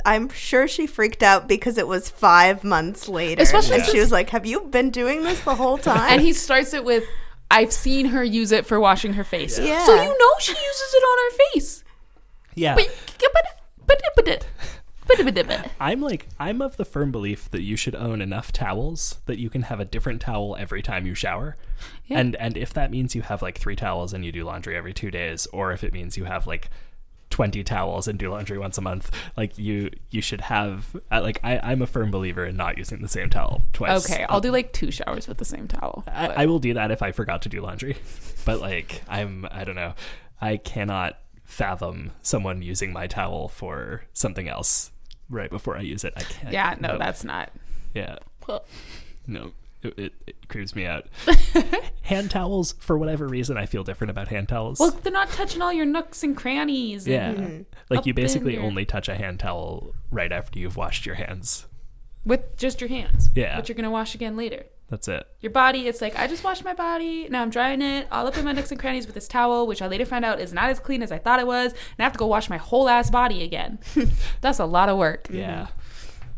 [0.05, 3.41] I'm sure she freaked out because it was five months later.
[3.41, 6.09] Especially and she was like, Have you been doing this the whole time?
[6.13, 7.05] And he starts it with,
[7.51, 9.85] "I've seen her use it for washing her face." Yeah.
[9.85, 11.83] So you know she uses it on her face.
[12.55, 12.75] Yeah.
[12.75, 12.87] But
[13.19, 13.31] but
[13.85, 18.51] but but but I'm like I'm of the firm belief that you should own enough
[18.51, 21.57] towels that you can have a different towel every time you shower.
[22.05, 22.19] Yeah.
[22.19, 24.93] And and if that means you have like 3 towels and you do laundry every
[24.93, 26.69] 2 days or if it means you have like
[27.31, 31.39] 20 towels and do laundry once a month, like you you should have uh, like
[31.43, 34.09] I I'm a firm believer in not using the same towel twice.
[34.09, 36.03] Okay, I'll do like two showers with the same towel.
[36.07, 37.97] I, I will do that if I forgot to do laundry.
[38.43, 39.93] But like I'm I don't know.
[40.41, 44.91] I cannot fathom someone using my towel for something else
[45.29, 46.13] right before I use it.
[46.17, 46.51] I can't.
[46.51, 46.99] yeah, no, nope.
[46.99, 47.51] that's not.
[47.93, 48.17] yeah.
[49.27, 49.51] No,
[49.83, 51.05] it, it, it creeps me out.
[52.03, 54.79] hand towels, for whatever reason, I feel different about hand towels.
[54.79, 57.05] Well, they're not touching all your nooks and crannies.
[57.05, 57.61] and- yeah, mm-hmm.
[57.89, 61.67] like you basically your- only touch a hand towel right after you've washed your hands.
[62.25, 63.29] with just your hands.
[63.35, 63.57] Yeah.
[63.57, 64.65] Which you're gonna wash again later.
[64.89, 65.25] That's it.
[65.39, 67.27] Your body, it's like I just washed my body.
[67.29, 69.81] Now I'm drying it all up in my nooks and crannies with this towel, which
[69.81, 72.03] I later found out is not as clean as I thought it was, and I
[72.03, 73.79] have to go wash my whole ass body again.
[74.41, 75.27] That's a lot of work.
[75.31, 75.67] Yeah.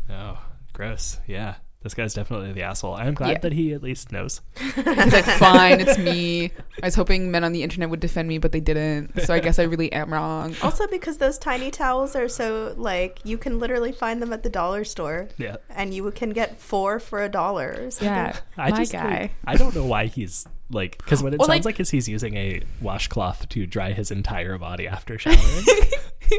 [0.08, 0.12] Mm-hmm.
[0.12, 0.38] Oh,
[0.72, 1.18] gross.
[1.26, 1.56] Yeah.
[1.84, 2.94] This guy's definitely the asshole.
[2.94, 3.38] I'm glad Yeah.
[3.40, 4.40] that he at least knows.
[4.58, 4.76] He's
[5.12, 6.46] like, fine, it's me.
[6.82, 9.20] I was hoping men on the internet would defend me, but they didn't.
[9.20, 10.56] So I guess I really am wrong.
[10.62, 14.48] also, because those tiny towels are so, like, you can literally find them at the
[14.48, 15.28] dollar store.
[15.36, 15.56] Yeah.
[15.68, 18.06] And you can get four for a dollar or something.
[18.08, 19.20] Yeah, I my just guy.
[19.20, 21.90] like, I don't know why he's like because what it Well, sounds like- like, is
[21.90, 25.64] he's using a washcloth to dry his entire body after showering,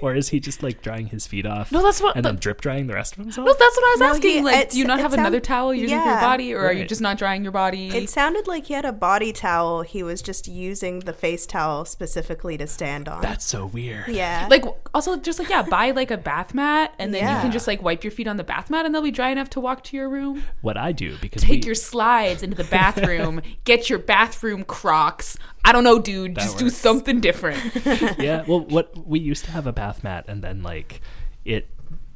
[0.01, 1.71] or is he just like drying his feet off?
[1.71, 3.45] No, that's what- and the- then drip drying the rest of himself.
[3.47, 4.29] No, that's what I was No, asking.
[4.31, 6.21] he- like, it's- do you not it have another towel you're using for your yeah.
[6.21, 7.87] body, or are you just not drying your body?
[7.89, 9.81] It sounded like he had a body towel.
[9.81, 13.21] He was just using the face towel specifically to stand on.
[13.21, 14.07] That's so weird.
[14.07, 14.47] yeah.
[14.49, 14.63] like
[14.93, 17.81] also just like yeah, buy like a bath mat, and then you can just like
[17.81, 19.97] wipe your feet on the bath mat, and they'll be dry enough to walk to
[19.97, 20.43] your room.
[20.61, 25.37] What I do because Take we, your slides into the bathroom, get your bathroom Crocs.
[25.63, 26.35] I don't know, dude.
[26.35, 27.59] That just do something different.
[28.19, 28.43] yeah.
[28.47, 31.01] Well, what we used to have a bath mat, and then like
[31.43, 31.69] it,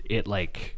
[0.06, 0.76] it like.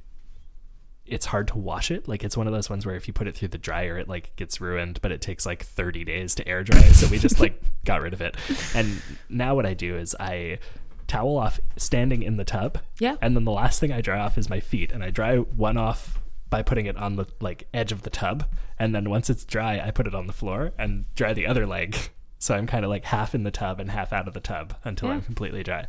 [1.05, 2.07] It's hard to wash it.
[2.07, 4.07] Like it's one of those ones where if you put it through the dryer, it
[4.07, 6.79] like gets ruined, but it takes like 30 days to air dry.
[6.83, 8.37] So we just like got rid of it.
[8.73, 10.59] And now what I do is I
[11.07, 12.77] towel off standing in the tub.
[12.97, 13.17] Yeah.
[13.21, 15.75] And then the last thing I dry off is my feet, and I dry one
[15.75, 16.20] off
[16.51, 18.45] by putting it on the like edge of the tub,
[18.77, 21.65] and then once it's dry, I put it on the floor and dry the other
[21.65, 21.97] leg.
[22.43, 24.73] So I'm kind of like half in the tub and half out of the tub
[24.83, 25.13] until Yeah.
[25.13, 25.85] I'm completely dry.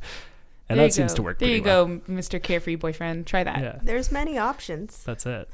[0.69, 1.17] And There that seems go.
[1.17, 1.87] to work There pretty you well.
[1.87, 2.43] go, Mr.
[2.43, 3.27] Carefree boyfriend.
[3.27, 3.59] Try that.
[3.63, 5.03] Yeah, There's many options.
[5.03, 5.49] that's it.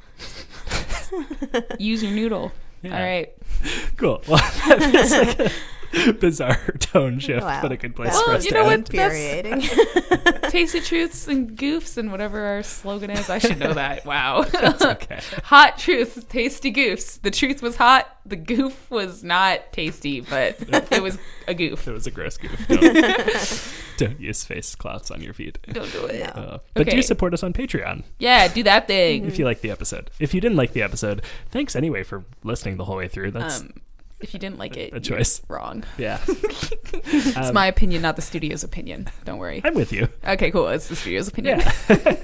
[1.79, 2.51] Use your noodle.
[2.81, 2.97] Yeah.
[2.97, 3.33] All right.
[3.97, 4.21] Cool.
[4.27, 5.51] Well, that's like a
[6.19, 7.61] bizarre tone shift, Wow.
[7.61, 8.89] but a good place That for Well, us you to know end.
[8.89, 8.93] what?
[8.95, 10.49] Infuriating.
[10.49, 13.29] Tasty truths and goofs and whatever our slogan is.
[13.29, 14.05] I should know that.
[14.09, 14.45] Wow.
[14.81, 15.19] Okay.
[15.43, 17.21] hot truths, tasty goofs.
[17.21, 18.07] The truth was hot.
[18.25, 20.57] The goof was not tasty, but
[20.91, 21.17] it was
[21.47, 21.87] a goof.
[21.87, 22.67] It was a gross goof.
[22.67, 25.57] Don't, don't use face cloths on your feet.
[25.71, 26.35] Don't do it.
[26.35, 26.95] Uh, but Okay.
[26.97, 29.25] do support us on Patreon Yeah, do that thing.
[29.25, 30.09] if you like the episode.
[30.19, 31.21] If you didn't like the episode,
[31.51, 33.31] thanks anyway for listening the whole way through.
[33.31, 33.73] That's Um,
[34.19, 35.41] if you didn't like it, a choice.
[35.47, 35.83] wrong.
[35.97, 36.19] yeah.
[37.11, 39.09] It's my opinion, not the studio's opinion.
[39.25, 39.61] Don't worry.
[39.63, 40.09] I'm with you.
[40.27, 40.67] Okay, cool.
[40.67, 41.59] It's the studio's opinion.
[41.59, 42.15] Yeah.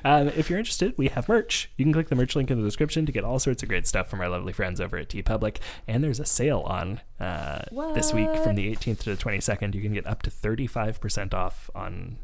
[0.04, 1.70] um, if you're interested, we have merch.
[1.76, 3.86] You can click the merch link in the description to get all sorts of great
[3.86, 5.58] stuff from our lovely friends over at TeePublic.
[5.86, 7.62] And there's a sale on uh,
[7.94, 9.74] this week from the 18th to the 22nd.
[9.74, 12.18] You can get up to 35% off on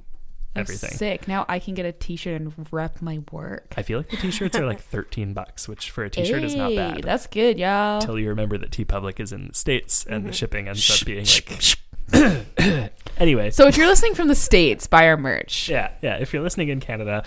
[0.57, 0.91] everything.
[0.91, 1.29] sick.
[1.29, 3.75] Now I can get a T-shirt and rep my work.
[3.77, 6.75] I feel like the t-shirts are like 13 bucks, which for a t-shirt is not
[6.75, 7.03] bad.
[7.03, 8.01] That's good, y'all.
[8.01, 10.27] Until you remember that TeePublic is in the States and Mm-hmm.
[10.29, 11.77] the shipping ends up being like.
[13.19, 15.69] anyway, So if you're listening from the States, buy our merch.
[15.69, 16.17] yeah, yeah.
[16.17, 17.25] If you're listening in Canada,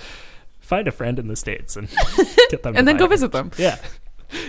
[0.60, 1.88] find a friend in the States and
[2.50, 3.10] get them And then go it.
[3.10, 3.52] visit them.
[3.58, 3.78] Yeah.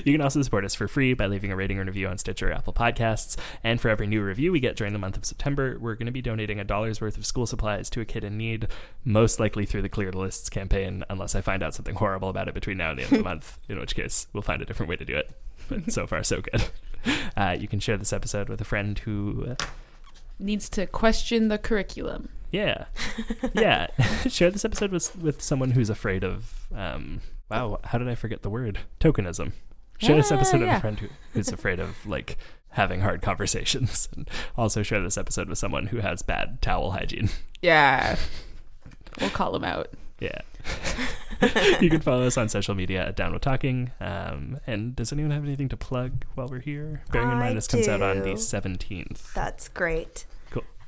[0.05, 2.51] You can also support us for free by leaving a rating or review on Stitcher
[2.51, 3.37] or Apple Podcasts.
[3.62, 6.12] And for every new review we get during the month of September, we're going to
[6.12, 8.68] be donating a dollar's worth of school supplies to a kid in need,
[9.05, 12.49] most likely through the Clear the Lists campaign, unless I find out something horrible about
[12.49, 14.64] it between now and the end of the month, in which case we'll find a
[14.66, 15.31] different way to do it.
[15.68, 16.64] But so far, so good.
[17.37, 19.64] Uh, you can share this episode with a friend who, uh,
[20.39, 22.31] Needs to question the curriculum.
[22.51, 22.87] yeah,
[23.53, 23.89] yeah,
[24.29, 27.20] share this episode with with someone who's afraid of, um,
[27.51, 28.80] wow, how did I forget the word?
[29.01, 29.53] Tokenism.
[29.99, 30.78] Share this Ah, episode with yeah.
[30.78, 32.36] a friend who, who's afraid of like
[32.70, 37.30] having hard conversations, and also share this episode with someone who has bad towel hygiene.
[37.62, 38.16] Yeah.
[39.20, 39.90] We'll call them out.
[40.18, 40.40] Yeah.
[41.80, 43.92] you can follow us on social media at Down with Talking.
[44.01, 47.05] Um, and does anyone have anything to plug while we're here?
[47.12, 49.32] Bearing in I mind this comes out on the 17th.
[49.34, 50.26] That's great.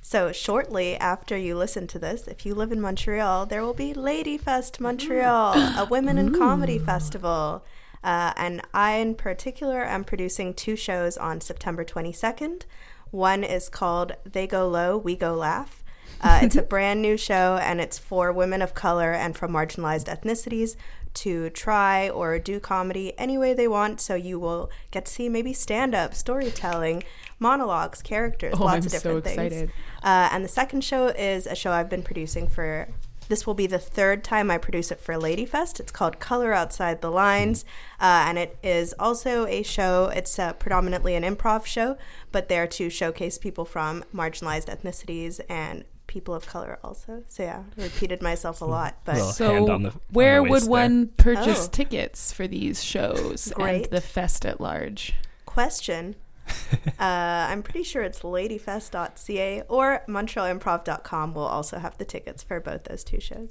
[0.09, 3.92] So shortly after you listen to this, if you live in Montreal, there will be
[3.92, 7.64] Lady Fest Montreal, a women in comedy festival.
[8.04, 12.62] Uh, and I, in particular, am producing two shows on September 22nd.
[13.11, 15.82] One is called They Go Low, We Go Laugh.
[16.20, 20.07] Uh, it's a brand new show, and it's for women of color and from marginalized
[20.07, 20.76] ethnicities
[21.14, 24.00] to try or do comedy any way they want.
[24.00, 27.02] So you will get to see maybe stand up, storytelling,
[27.39, 29.53] monologues, characters, Oh, lots I'm of so different things.
[29.53, 29.72] excited.
[30.03, 32.89] Uh, and the second show is a show I've been producing for.
[33.28, 35.80] This will be the third time I produce it for Ladyfest.
[35.80, 37.64] It's called Color Outside the Lines,
[38.01, 40.07] uh, and it is also a show.
[40.14, 41.97] It's uh, predominantly an improv show,
[42.30, 47.24] but there to showcase people from marginalized ethnicities and people of color also.
[47.26, 50.62] So yeah, I repeated myself a lot, but Well, hand So, the- where the would
[50.62, 50.70] there.
[50.70, 51.70] one purchase Oh.
[51.72, 53.87] tickets for these shows Great.
[53.87, 55.14] and the fest at large?
[55.47, 56.14] question.
[56.86, 62.84] uh, I'm pretty sure it's ladyfest.ca or montrealimprov.com will also have the tickets for both
[62.84, 63.51] those two shows.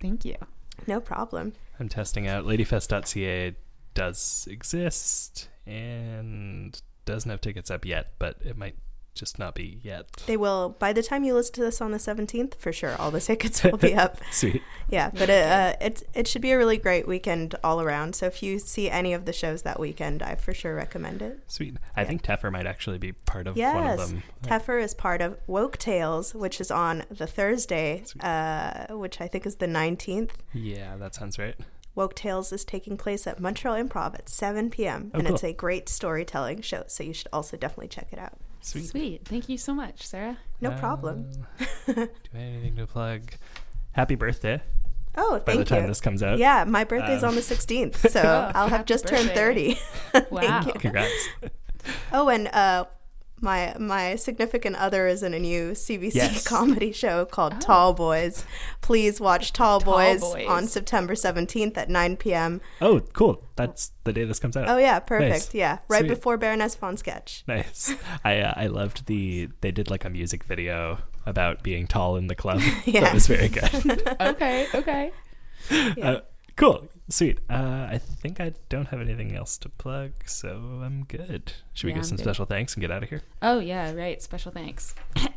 [0.00, 0.36] Thank you.
[0.86, 1.52] No problem.
[1.78, 3.56] I'm testing out ladyfest.ca
[3.94, 8.76] does exist and doesn't have tickets up yet, but it might
[9.14, 10.06] just not be yet.
[10.26, 13.10] They will by the time you listen to this on the 17th for sure all
[13.10, 14.18] the tickets will be up.
[14.32, 14.62] Sweet.
[14.88, 18.14] Yeah, but it uh, it it should be a really great weekend all around.
[18.14, 21.40] So if you see any of the shows that weekend, I for sure recommend it.
[21.46, 21.76] Sweet.
[21.96, 22.08] I Yeah.
[22.08, 24.22] think Teffer might actually be part of one of Yes, them.
[24.42, 29.46] Teffer is part of Woke Tales, which is on the Thursday, uh, which I think
[29.46, 30.30] is the 19th.
[30.52, 31.54] Yeah, that sounds right.
[31.94, 35.10] Woke Tales is taking place at Montreal Improv at 7 p.m.
[35.12, 38.38] Oh, and it's a great storytelling show, so you should also definitely check it out.
[38.62, 38.86] Sweet.
[38.86, 39.24] Sweet.
[39.24, 40.38] Thank you so much, Sarah.
[40.60, 41.30] No problem.
[41.60, 43.22] Uh, do I have anything to plug?
[43.92, 44.62] Happy birthday.
[45.16, 45.44] Oh, thank you.
[45.44, 45.88] By the time you.
[45.88, 46.38] this comes out.
[46.38, 49.78] Yeah, my birthday's Um, on the 16th, so Oh, I'll have happy just turned 30.
[50.30, 50.40] Wow.
[50.40, 50.72] Thank you.
[50.80, 51.28] Congrats.
[52.12, 52.84] Oh, and uh,
[53.42, 56.46] my my significant other is in a new CBC Yes.
[56.56, 57.58] comedy show called Oh.
[57.60, 58.44] Tall Boys.
[58.80, 60.46] Please watch Tall, Tall Boys, Boys.
[60.48, 62.60] on September 17th at 9 p.m.
[62.80, 63.44] Oh, cool.
[63.56, 64.68] That's the day this comes out.
[64.68, 65.30] Oh yeah, perfect.
[65.30, 65.54] Nice.
[65.54, 66.08] Yeah, right Sweet.
[66.08, 67.44] before Baroness von Sketch.
[67.46, 67.94] Nice.
[68.24, 72.28] I uh, I loved the they did like a music video about being tall in
[72.28, 72.60] the club.
[72.86, 73.00] Yeah.
[73.02, 73.74] That was very good.
[74.20, 75.12] okay, okay.
[75.96, 76.10] Yeah.
[76.10, 76.20] Uh,
[76.56, 76.88] cool.
[77.08, 77.40] Sweet.
[77.50, 81.52] Uh, I think I don't have anything else to plug, so I'm good.
[81.74, 82.22] Should we Yeah, give I'm some good.
[82.24, 83.22] special thanks and get out of here?
[83.42, 84.22] Oh, yeah, right.
[84.22, 84.94] Special thanks.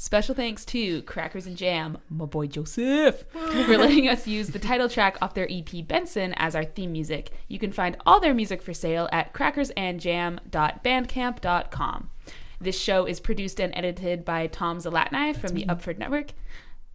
[0.00, 4.88] Special thanks to Crackers and Jam, my boy Joseph, for letting us use the title
[4.88, 7.32] track off their EP Benson as our theme music.
[7.48, 12.10] You can find all their music for sale at crackersandjam.bandcamp.com.
[12.60, 16.30] This show is produced and edited by Tom Zalatni from the Upford Network,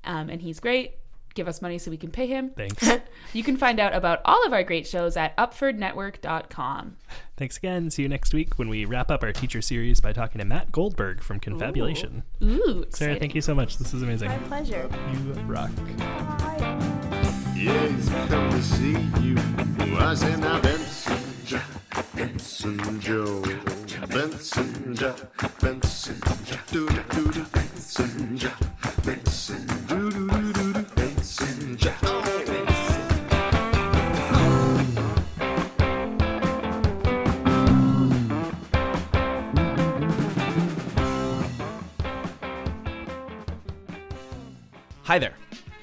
[0.06, 0.94] um, and he's great.
[1.34, 2.52] Give us money so we can pay him.
[2.52, 2.88] Thanks.
[3.34, 6.98] You can find out about all of our great shows at upfordnetwork.com.
[7.36, 7.90] Thanks again.
[7.90, 10.72] See you next week when we wrap up our teacher series by talking to Matt
[10.72, 12.24] Goldberg from Confabulation.
[12.44, 13.78] Ooh, Sarah, thank you so much.
[13.78, 14.30] This is amazing.
[14.30, 14.88] My pleasure.
[15.12, 15.72] You rock.
[17.56, 19.36] Yeah, he's come to see you.
[19.98, 21.18] I say now, Benson,
[21.48, 21.60] Ja,
[22.16, 23.42] Benson Joe,
[24.10, 25.14] Benson, Ja,
[25.62, 28.52] Benson, Ja, do do do do, Benson, Ja,
[29.06, 29.83] Benson, do
[45.14, 45.36] Hi there.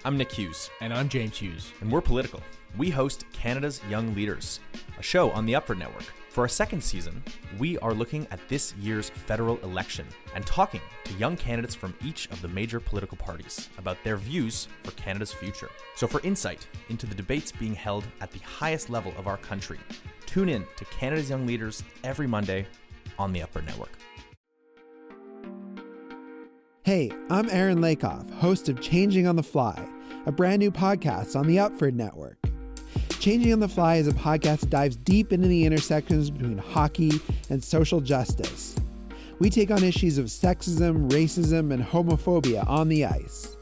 [0.05, 1.73] I'm Nick Hughes, And I'm James Hughes.
[1.81, 2.43] and we're political.
[2.77, 4.59] We host Canada's Young Leaders,
[4.99, 6.03] a show on the Upford Network.
[6.31, 7.23] For our second season,
[7.57, 10.05] we are looking at this year's federal election
[10.35, 14.67] and talking to young candidates from each of the major political parties about their views
[14.83, 15.71] for Canada's future.
[15.95, 19.79] So, for insight into the debates being held at the highest level of our country,
[20.27, 22.67] tune in to Canada's Young Leaders every Monday
[23.17, 23.97] on the Upford Network.
[26.91, 29.81] Hey, I'm Aaron Lakoff, host of Changing on the Fly,
[30.27, 32.37] a brand new podcast on the Upford Network.
[33.21, 37.13] Changing on the Fly is a podcast that dives deep into the intersections between hockey
[37.49, 38.75] and social justice.
[39.39, 43.57] We take on issues of sexism, racism, and homophobia on the ice.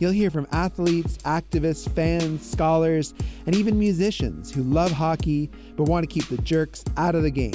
[0.00, 3.14] You'll hear from athletes, activists, fans, scholars,
[3.46, 7.30] and even musicians who love hockey but want to keep the jerks out of the
[7.30, 7.52] game.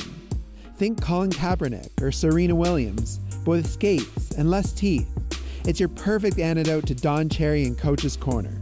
[0.78, 5.10] Think Colin Kaepernick or Serena Williams, with skates and less teeth.
[5.66, 8.62] It's your perfect antidote to Don Cherry and Coach's Corner.